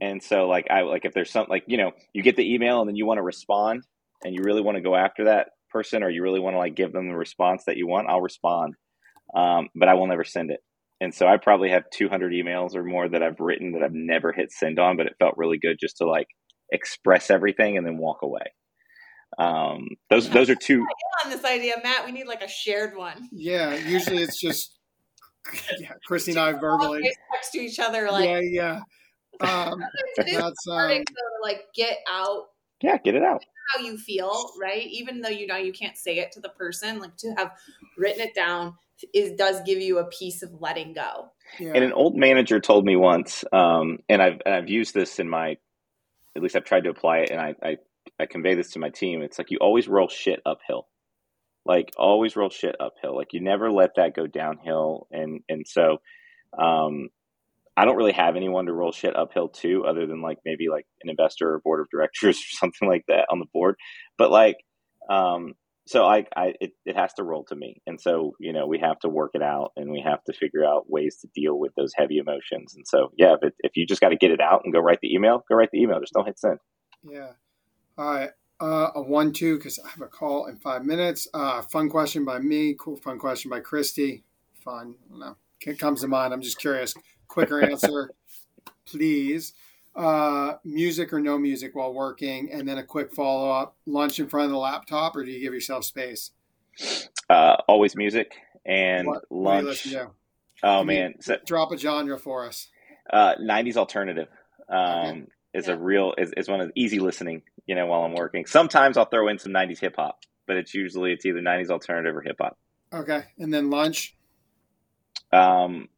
and 0.00 0.22
so 0.22 0.46
like 0.48 0.66
I 0.70 0.82
like 0.82 1.04
if 1.04 1.14
there's 1.14 1.30
something 1.30 1.50
like 1.50 1.64
you 1.66 1.76
know 1.76 1.92
you 2.12 2.22
get 2.22 2.36
the 2.36 2.54
email 2.54 2.80
and 2.80 2.88
then 2.88 2.96
you 2.96 3.06
want 3.06 3.18
to 3.18 3.22
respond 3.22 3.84
and 4.24 4.34
you 4.34 4.42
really 4.42 4.62
want 4.62 4.76
to 4.76 4.82
go 4.82 4.94
after 4.94 5.24
that 5.24 5.48
person 5.70 6.02
or 6.02 6.10
you 6.10 6.22
really 6.22 6.40
want 6.40 6.54
to 6.54 6.58
like 6.58 6.74
give 6.74 6.92
them 6.92 7.08
the 7.08 7.16
response 7.16 7.64
that 7.66 7.76
you 7.76 7.86
want, 7.86 8.08
I'll 8.08 8.20
respond, 8.20 8.74
um, 9.34 9.68
but 9.74 9.88
I 9.88 9.94
will 9.94 10.06
never 10.06 10.24
send 10.24 10.50
it. 10.50 10.60
And 11.00 11.14
so 11.14 11.26
I 11.26 11.38
probably 11.38 11.70
have 11.70 11.84
200 11.90 12.32
emails 12.32 12.74
or 12.74 12.84
more 12.84 13.08
that 13.08 13.22
I've 13.22 13.40
written 13.40 13.72
that 13.72 13.82
I've 13.82 13.94
never 13.94 14.32
hit 14.32 14.52
send 14.52 14.78
on, 14.78 14.96
but 14.96 15.06
it 15.06 15.16
felt 15.18 15.34
really 15.38 15.58
good 15.58 15.78
just 15.80 15.96
to 15.98 16.06
like 16.06 16.28
express 16.70 17.30
everything 17.30 17.78
and 17.78 17.86
then 17.86 17.96
walk 17.96 18.18
away. 18.22 18.52
Um, 19.38 19.88
those 20.10 20.28
those 20.28 20.50
are 20.50 20.56
two. 20.56 20.84
On 21.24 21.30
this 21.30 21.44
idea, 21.44 21.74
Matt, 21.82 22.04
we 22.04 22.12
need 22.12 22.26
like 22.26 22.42
a 22.42 22.48
shared 22.48 22.96
one. 22.96 23.28
Yeah, 23.32 23.74
usually 23.74 24.22
it's 24.22 24.40
just 24.40 24.76
yeah, 25.78 25.92
Christy 26.06 26.32
and 26.32 26.40
I 26.40 26.52
verbally 26.52 27.02
text 27.32 27.52
to 27.52 27.58
each 27.58 27.78
other 27.78 28.10
like 28.10 28.28
yeah, 28.28 28.40
yeah. 28.40 28.80
Um, 29.40 29.82
that's 30.16 30.66
um, 30.68 31.04
like 31.42 31.64
get 31.74 31.98
out. 32.10 32.46
Yeah, 32.82 32.98
get 32.98 33.14
it 33.14 33.22
out. 33.22 33.42
How 33.74 33.82
you 33.82 33.96
feel, 33.96 34.50
right? 34.60 34.86
Even 34.86 35.20
though 35.20 35.28
you 35.28 35.46
know 35.46 35.56
you 35.56 35.72
can't 35.72 35.96
say 35.96 36.18
it 36.18 36.32
to 36.32 36.40
the 36.40 36.48
person, 36.50 36.98
like 36.98 37.16
to 37.18 37.32
have 37.36 37.52
written 37.96 38.20
it 38.20 38.34
down 38.34 38.74
is 39.14 39.32
does 39.32 39.60
give 39.62 39.80
you 39.80 39.98
a 39.98 40.04
piece 40.04 40.42
of 40.42 40.50
letting 40.60 40.92
go. 40.92 41.30
Yeah. 41.58 41.72
And 41.74 41.84
an 41.84 41.92
old 41.92 42.16
manager 42.16 42.60
told 42.60 42.84
me 42.84 42.96
once, 42.96 43.44
um, 43.52 43.98
and 44.08 44.22
I've 44.22 44.40
and 44.44 44.54
I've 44.54 44.68
used 44.68 44.94
this 44.94 45.18
in 45.18 45.28
my, 45.28 45.56
at 46.36 46.42
least 46.42 46.56
I've 46.56 46.64
tried 46.64 46.84
to 46.84 46.90
apply 46.90 47.18
it, 47.18 47.30
and 47.30 47.40
I, 47.40 47.54
I 47.62 47.76
I 48.18 48.26
convey 48.26 48.54
this 48.54 48.72
to 48.72 48.78
my 48.78 48.90
team. 48.90 49.22
It's 49.22 49.38
like 49.38 49.50
you 49.50 49.58
always 49.60 49.88
roll 49.88 50.08
shit 50.08 50.40
uphill, 50.46 50.88
like 51.64 51.90
always 51.96 52.36
roll 52.36 52.50
shit 52.50 52.76
uphill. 52.80 53.16
Like 53.16 53.32
you 53.32 53.40
never 53.40 53.70
let 53.70 53.96
that 53.96 54.14
go 54.14 54.26
downhill, 54.26 55.06
and 55.10 55.40
and 55.48 55.66
so, 55.66 55.98
um, 56.58 57.08
I 57.76 57.84
don't 57.84 57.96
really 57.96 58.12
have 58.12 58.36
anyone 58.36 58.66
to 58.66 58.72
roll 58.72 58.92
shit 58.92 59.16
uphill 59.16 59.48
to, 59.48 59.84
other 59.86 60.06
than 60.06 60.22
like 60.22 60.38
maybe 60.44 60.68
like 60.68 60.86
an 61.02 61.10
investor 61.10 61.54
or 61.54 61.60
board 61.60 61.80
of 61.80 61.88
directors 61.90 62.36
or 62.38 62.56
something 62.56 62.88
like 62.88 63.04
that 63.08 63.26
on 63.30 63.38
the 63.38 63.46
board. 63.52 63.76
But 64.18 64.30
like, 64.30 64.56
um, 65.08 65.54
so 65.90 66.04
I, 66.04 66.24
I 66.36 66.54
it, 66.60 66.70
it 66.86 66.96
has 66.96 67.12
to 67.14 67.24
roll 67.24 67.42
to 67.46 67.56
me. 67.56 67.82
And 67.84 68.00
so 68.00 68.36
you 68.38 68.52
know 68.52 68.64
we 68.64 68.78
have 68.78 69.00
to 69.00 69.08
work 69.08 69.32
it 69.34 69.42
out 69.42 69.72
and 69.76 69.90
we 69.90 70.00
have 70.06 70.22
to 70.24 70.32
figure 70.32 70.64
out 70.64 70.88
ways 70.88 71.16
to 71.22 71.28
deal 71.34 71.58
with 71.58 71.74
those 71.74 71.92
heavy 71.96 72.18
emotions. 72.18 72.76
And 72.76 72.86
so 72.86 73.10
yeah 73.16 73.34
if, 73.34 73.42
it, 73.42 73.54
if 73.58 73.72
you 73.74 73.86
just 73.86 74.00
got 74.00 74.10
to 74.10 74.16
get 74.16 74.30
it 74.30 74.40
out 74.40 74.62
and 74.62 74.72
go 74.72 74.78
write 74.78 75.00
the 75.02 75.12
email 75.12 75.44
go 75.48 75.56
write 75.56 75.70
the 75.72 75.82
email. 75.82 75.98
Just 75.98 76.12
don't 76.12 76.26
hit 76.26 76.38
send. 76.38 76.58
Yeah. 77.02 77.32
All 77.98 78.14
right. 78.14 78.30
Uh, 78.60 78.90
a 78.94 79.02
one 79.02 79.32
two 79.32 79.56
because 79.56 79.80
i 79.84 79.88
have 79.88 80.02
a 80.02 80.06
call 80.06 80.46
in 80.46 80.56
five 80.56 80.84
minutes. 80.84 81.26
Uh, 81.34 81.60
fun 81.62 81.90
question 81.90 82.24
by 82.24 82.38
me 82.38 82.76
cool 82.78 82.96
fun 82.96 83.18
question 83.18 83.50
by 83.50 83.58
christy. 83.58 84.22
Fun 84.54 84.94
no 85.10 85.36
it 85.66 85.80
comes 85.80 86.02
to 86.02 86.08
mind. 86.08 86.32
I'm 86.32 86.40
just 86.40 86.60
curious. 86.60 86.94
Quicker 87.26 87.60
answer 87.68 88.10
please 88.86 89.54
uh, 89.94 90.54
music 90.64 91.12
or 91.12 91.20
no 91.20 91.38
music 91.38 91.74
while 91.74 91.92
working, 91.92 92.50
and 92.52 92.68
then 92.68 92.78
a 92.78 92.84
quick 92.84 93.12
follow 93.12 93.50
up. 93.50 93.76
Lunch 93.86 94.18
in 94.18 94.28
front 94.28 94.46
of 94.46 94.50
the 94.50 94.58
laptop, 94.58 95.16
or 95.16 95.24
do 95.24 95.30
you 95.30 95.40
give 95.40 95.52
yourself 95.52 95.84
space? 95.84 96.30
Uh, 97.28 97.56
always 97.68 97.96
music 97.96 98.34
and 98.64 99.06
what, 99.06 99.24
lunch. 99.30 99.86
What 99.92 100.12
oh 100.62 100.78
Can 100.78 100.86
man, 100.86 101.14
so, 101.20 101.36
drop 101.44 101.72
a 101.72 101.78
genre 101.78 102.18
for 102.18 102.46
us. 102.46 102.68
Uh, 103.12 103.34
'90s 103.40 103.76
alternative 103.76 104.28
um, 104.68 104.86
okay. 104.86 105.24
is 105.54 105.66
yeah. 105.66 105.74
a 105.74 105.76
real 105.76 106.14
is, 106.16 106.32
is 106.36 106.48
one 106.48 106.60
of 106.60 106.70
easy 106.74 106.98
listening. 106.98 107.42
You 107.66 107.74
know, 107.74 107.86
while 107.86 108.02
I'm 108.02 108.14
working, 108.14 108.46
sometimes 108.46 108.96
I'll 108.96 109.06
throw 109.06 109.28
in 109.28 109.38
some 109.38 109.52
'90s 109.52 109.80
hip 109.80 109.96
hop, 109.96 110.20
but 110.46 110.56
it's 110.56 110.74
usually 110.74 111.12
it's 111.12 111.26
either 111.26 111.40
'90s 111.40 111.70
alternative 111.70 112.16
or 112.16 112.20
hip 112.20 112.36
hop. 112.40 112.58
Okay, 112.92 113.22
and 113.38 113.52
then 113.52 113.70
lunch. 113.70 114.16
Um, 115.32 115.88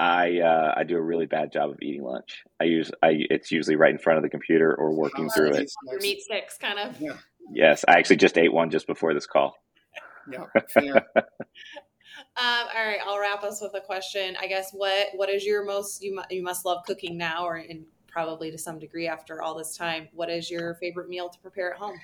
I 0.00 0.40
uh, 0.40 0.74
I 0.76 0.84
do 0.84 0.96
a 0.96 1.02
really 1.02 1.26
bad 1.26 1.52
job 1.52 1.70
of 1.70 1.78
eating 1.82 2.04
lunch. 2.04 2.44
I 2.60 2.64
use 2.64 2.90
I 3.02 3.26
it's 3.30 3.50
usually 3.50 3.76
right 3.76 3.90
in 3.90 3.98
front 3.98 4.18
of 4.18 4.22
the 4.22 4.28
computer 4.28 4.74
or 4.74 4.92
working 4.92 5.28
through 5.30 5.54
it. 5.54 5.72
Your 5.90 6.00
meat 6.00 6.22
sticks, 6.22 6.56
kind 6.56 6.78
of. 6.78 7.00
Yeah. 7.00 7.16
Yes, 7.52 7.84
I 7.88 7.92
actually 7.92 8.16
just 8.16 8.38
ate 8.38 8.52
one 8.52 8.70
just 8.70 8.86
before 8.86 9.12
this 9.14 9.26
call. 9.26 9.56
Yeah. 10.30 10.44
um, 10.76 11.00
all 12.36 12.86
right, 12.86 12.98
I'll 13.04 13.18
wrap 13.18 13.42
us 13.42 13.60
with 13.60 13.74
a 13.74 13.80
question. 13.80 14.36
I 14.40 14.46
guess 14.46 14.70
what 14.72 15.08
what 15.14 15.28
is 15.28 15.44
your 15.44 15.64
most 15.64 16.02
you 16.02 16.22
you 16.30 16.42
must 16.44 16.64
love 16.64 16.84
cooking 16.86 17.16
now, 17.18 17.44
or 17.44 17.56
and 17.56 17.84
probably 18.06 18.52
to 18.52 18.58
some 18.58 18.78
degree 18.78 19.08
after 19.08 19.42
all 19.42 19.56
this 19.56 19.76
time. 19.76 20.08
What 20.12 20.30
is 20.30 20.48
your 20.48 20.74
favorite 20.76 21.08
meal 21.08 21.28
to 21.28 21.38
prepare 21.40 21.72
at 21.72 21.78
home? 21.78 21.98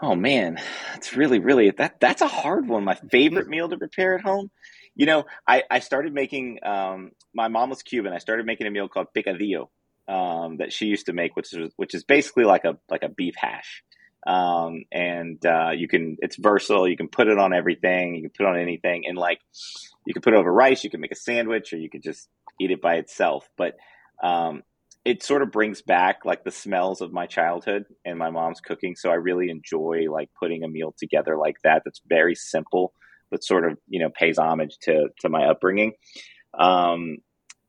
Oh 0.00 0.14
man, 0.14 0.60
it's 0.94 1.16
really 1.16 1.40
really 1.40 1.70
that 1.72 1.98
that's 1.98 2.22
a 2.22 2.28
hard 2.28 2.68
one. 2.68 2.84
My 2.84 2.94
favorite 2.94 3.48
meal 3.48 3.68
to 3.68 3.76
prepare 3.76 4.14
at 4.14 4.20
home 4.20 4.52
you 4.98 5.06
know, 5.06 5.24
I, 5.46 5.62
I 5.70 5.78
started 5.78 6.12
making, 6.12 6.58
um, 6.64 7.12
my 7.32 7.46
mom 7.46 7.70
was 7.70 7.82
Cuban. 7.82 8.12
I 8.12 8.18
started 8.18 8.44
making 8.44 8.66
a 8.66 8.70
meal 8.70 8.88
called 8.88 9.06
picadillo 9.16 9.68
um, 10.08 10.56
that 10.56 10.72
she 10.72 10.86
used 10.86 11.06
to 11.06 11.12
make, 11.12 11.36
which 11.36 11.54
is, 11.54 11.72
which 11.76 11.94
is 11.94 12.02
basically 12.02 12.44
like 12.44 12.64
a, 12.64 12.76
like 12.90 13.04
a 13.04 13.08
beef 13.08 13.36
hash. 13.36 13.84
Um, 14.26 14.84
and 14.90 15.44
uh, 15.46 15.70
you 15.70 15.86
can, 15.86 16.16
it's 16.18 16.34
versatile. 16.34 16.88
You 16.88 16.96
can 16.96 17.06
put 17.06 17.28
it 17.28 17.38
on 17.38 17.54
everything. 17.54 18.16
You 18.16 18.22
can 18.22 18.30
put 18.30 18.46
it 18.46 18.48
on 18.48 18.58
anything. 18.58 19.04
And 19.06 19.16
like, 19.16 19.38
you 20.04 20.12
can 20.12 20.20
put 20.20 20.34
it 20.34 20.36
over 20.36 20.52
rice. 20.52 20.82
You 20.82 20.90
can 20.90 21.00
make 21.00 21.12
a 21.12 21.16
sandwich 21.16 21.72
or 21.72 21.76
you 21.76 21.88
could 21.88 22.02
just 22.02 22.28
eat 22.60 22.72
it 22.72 22.82
by 22.82 22.96
itself. 22.96 23.48
But 23.56 23.76
um, 24.20 24.64
it 25.04 25.22
sort 25.22 25.42
of 25.42 25.52
brings 25.52 25.80
back 25.80 26.24
like 26.24 26.42
the 26.42 26.50
smells 26.50 27.02
of 27.02 27.12
my 27.12 27.26
childhood 27.26 27.84
and 28.04 28.18
my 28.18 28.30
mom's 28.30 28.60
cooking. 28.60 28.96
So 28.96 29.10
I 29.10 29.14
really 29.14 29.48
enjoy 29.48 30.06
like 30.10 30.30
putting 30.40 30.64
a 30.64 30.68
meal 30.68 30.92
together 30.98 31.36
like 31.36 31.58
that. 31.62 31.82
That's 31.84 32.02
very 32.04 32.34
simple 32.34 32.92
that 33.30 33.44
sort 33.44 33.70
of 33.70 33.78
you 33.88 34.00
know 34.00 34.10
pays 34.10 34.38
homage 34.38 34.78
to 34.82 35.08
to 35.20 35.28
my 35.28 35.44
upbringing. 35.46 35.92
Um, 36.58 37.18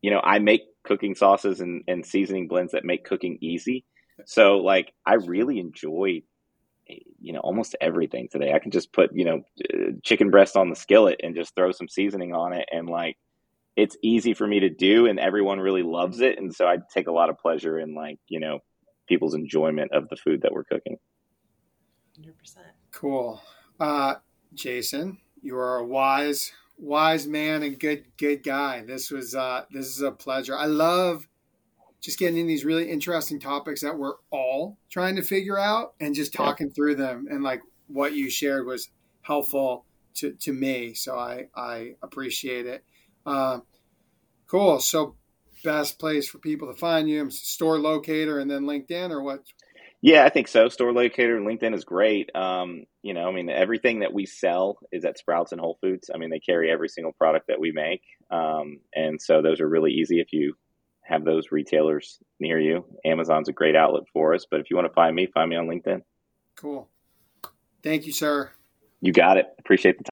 you 0.02 0.12
know, 0.12 0.22
I 0.24 0.40
make 0.40 0.62
cooking 0.84 1.16
sauces 1.16 1.60
and, 1.60 1.84
and 1.88 2.06
seasoning 2.06 2.48
blends 2.48 2.72
that 2.72 2.86
make 2.86 3.04
cooking 3.04 3.38
easy. 3.42 3.86
So 4.26 4.58
like 4.58 4.94
I 5.06 5.16
really 5.16 5.60
enjoy 5.60 6.24
you 7.22 7.34
know 7.34 7.40
almost 7.40 7.76
everything 7.80 8.28
today. 8.32 8.54
I 8.54 8.60
can 8.60 8.72
just 8.72 8.92
put 8.92 9.12
you 9.14 9.26
know 9.26 9.42
chicken 10.04 10.30
breast 10.32 10.56
on 10.56 10.70
the 10.70 10.76
skillet 10.76 11.20
and 11.24 11.36
just 11.36 11.56
throw 11.56 11.72
some 11.72 11.88
seasoning 11.88 12.34
on 12.34 12.54
it, 12.54 12.68
and 12.72 12.90
like 12.90 13.18
it's 13.76 13.98
easy 14.04 14.34
for 14.34 14.48
me 14.48 14.62
to 14.62 14.70
do, 14.70 15.06
and 15.06 15.20
everyone 15.20 15.60
really 15.60 15.84
loves 15.84 16.20
it, 16.20 16.38
and 16.38 16.54
so 16.54 16.66
I 16.66 16.78
take 16.94 17.08
a 17.08 17.12
lot 17.12 17.30
of 17.30 17.38
pleasure 17.38 17.80
in 17.80 17.96
like 17.96 18.20
you 18.28 18.40
know 18.40 18.60
people's 19.08 19.34
enjoyment 19.34 19.92
of 19.94 20.10
the 20.10 20.16
food 20.16 20.42
that 20.42 20.52
we're 20.52 20.64
cooking. 20.64 20.98
Hundred 22.16 22.38
percent. 22.38 22.68
Cool, 22.92 23.42
uh, 23.80 24.16
Jason. 24.54 25.20
You 25.42 25.58
are 25.58 25.78
a 25.78 25.86
wise 25.86 26.52
wise 26.78 27.28
man 27.28 27.64
and 27.64 27.80
good 27.80 28.06
good 28.18 28.44
guy. 28.44 28.84
This 28.86 29.12
was 29.12 29.36
uh, 29.36 29.66
this 29.72 29.88
is 29.88 30.02
a 30.02 30.12
pleasure. 30.12 30.58
I 30.58 30.66
love 30.66 31.28
just 32.02 32.18
getting 32.18 32.38
in 32.38 32.48
these 32.48 32.64
really 32.66 32.90
interesting 32.90 33.40
topics 33.40 33.82
that 33.82 33.98
we're 33.98 34.16
all 34.32 34.78
trying 34.90 35.16
to 35.18 35.22
figure 35.22 35.60
out 35.60 35.94
and 36.00 36.16
just 36.16 36.34
talking 36.34 36.68
yeah. 36.68 36.74
through 36.74 36.96
them. 36.96 37.28
And 37.30 37.44
like 37.44 37.62
what 37.88 38.14
you 38.14 38.30
shared 38.30 38.66
was 38.66 38.90
helpful 39.22 39.86
to, 40.16 40.32
to 40.32 40.54
me. 40.54 40.94
So 40.94 41.18
I, 41.18 41.48
I 41.56 41.96
appreciate 42.02 42.66
it. 42.66 42.84
Uh, 43.26 43.60
cool. 44.48 44.80
So 44.80 45.16
best 45.64 46.00
place 46.00 46.30
for 46.30 46.38
people 46.38 46.68
to 46.70 46.80
find 46.80 47.10
you, 47.10 47.28
is 47.28 47.40
store 47.40 47.80
locator 47.80 48.40
and 48.40 48.50
then 48.50 48.64
LinkedIn 48.64 49.12
or 49.12 49.22
what? 49.22 49.44
Yeah, 50.02 50.24
I 50.24 50.30
think 50.30 50.48
so. 50.48 50.70
Store 50.70 50.94
locator 50.94 51.36
and 51.36 51.46
LinkedIn 51.46 51.76
is 51.76 51.84
great. 51.84 52.34
Um, 52.34 52.86
you 53.02 53.14
know, 53.14 53.28
I 53.28 53.32
mean, 53.32 53.50
everything 53.50 54.00
that 54.00 54.14
we 54.14 54.26
sell 54.26 54.78
is 54.92 55.06
at 55.06 55.18
Sprouts 55.18 55.52
and 55.52 55.62
Whole 55.62 55.78
Foods. 55.82 56.10
I 56.14 56.18
mean, 56.18 56.30
they 56.30 56.40
carry 56.40 56.72
every 56.72 56.90
single 56.90 57.14
product 57.14 57.48
that 57.48 57.60
we 57.60 57.72
make. 57.72 58.02
Um, 58.30 58.80
and 58.94 59.22
so 59.22 59.42
those 59.42 59.62
are 59.62 59.70
really 59.70 59.92
easy 59.92 60.20
if 60.20 60.34
you 60.34 60.56
have 61.04 61.24
those 61.26 61.52
retailers 61.52 62.20
near 62.40 62.60
you. 62.60 62.86
Amazon's 63.06 63.50
a 63.50 63.54
great 63.54 63.76
outlet 63.76 64.04
for 64.14 64.34
us, 64.34 64.46
but 64.50 64.60
if 64.60 64.70
you 64.70 64.76
want 64.76 64.88
to 64.88 64.94
find 64.94 65.16
me, 65.16 65.28
find 65.34 65.50
me 65.50 65.56
on 65.56 65.68
LinkedIn. 65.68 66.02
Cool. 66.56 66.90
Thank 67.82 68.06
you, 68.06 68.12
sir. 68.12 68.52
You 69.02 69.14
got 69.14 69.38
it. 69.38 69.46
Appreciate 69.60 69.98
the 69.98 70.04
time. 70.04 70.08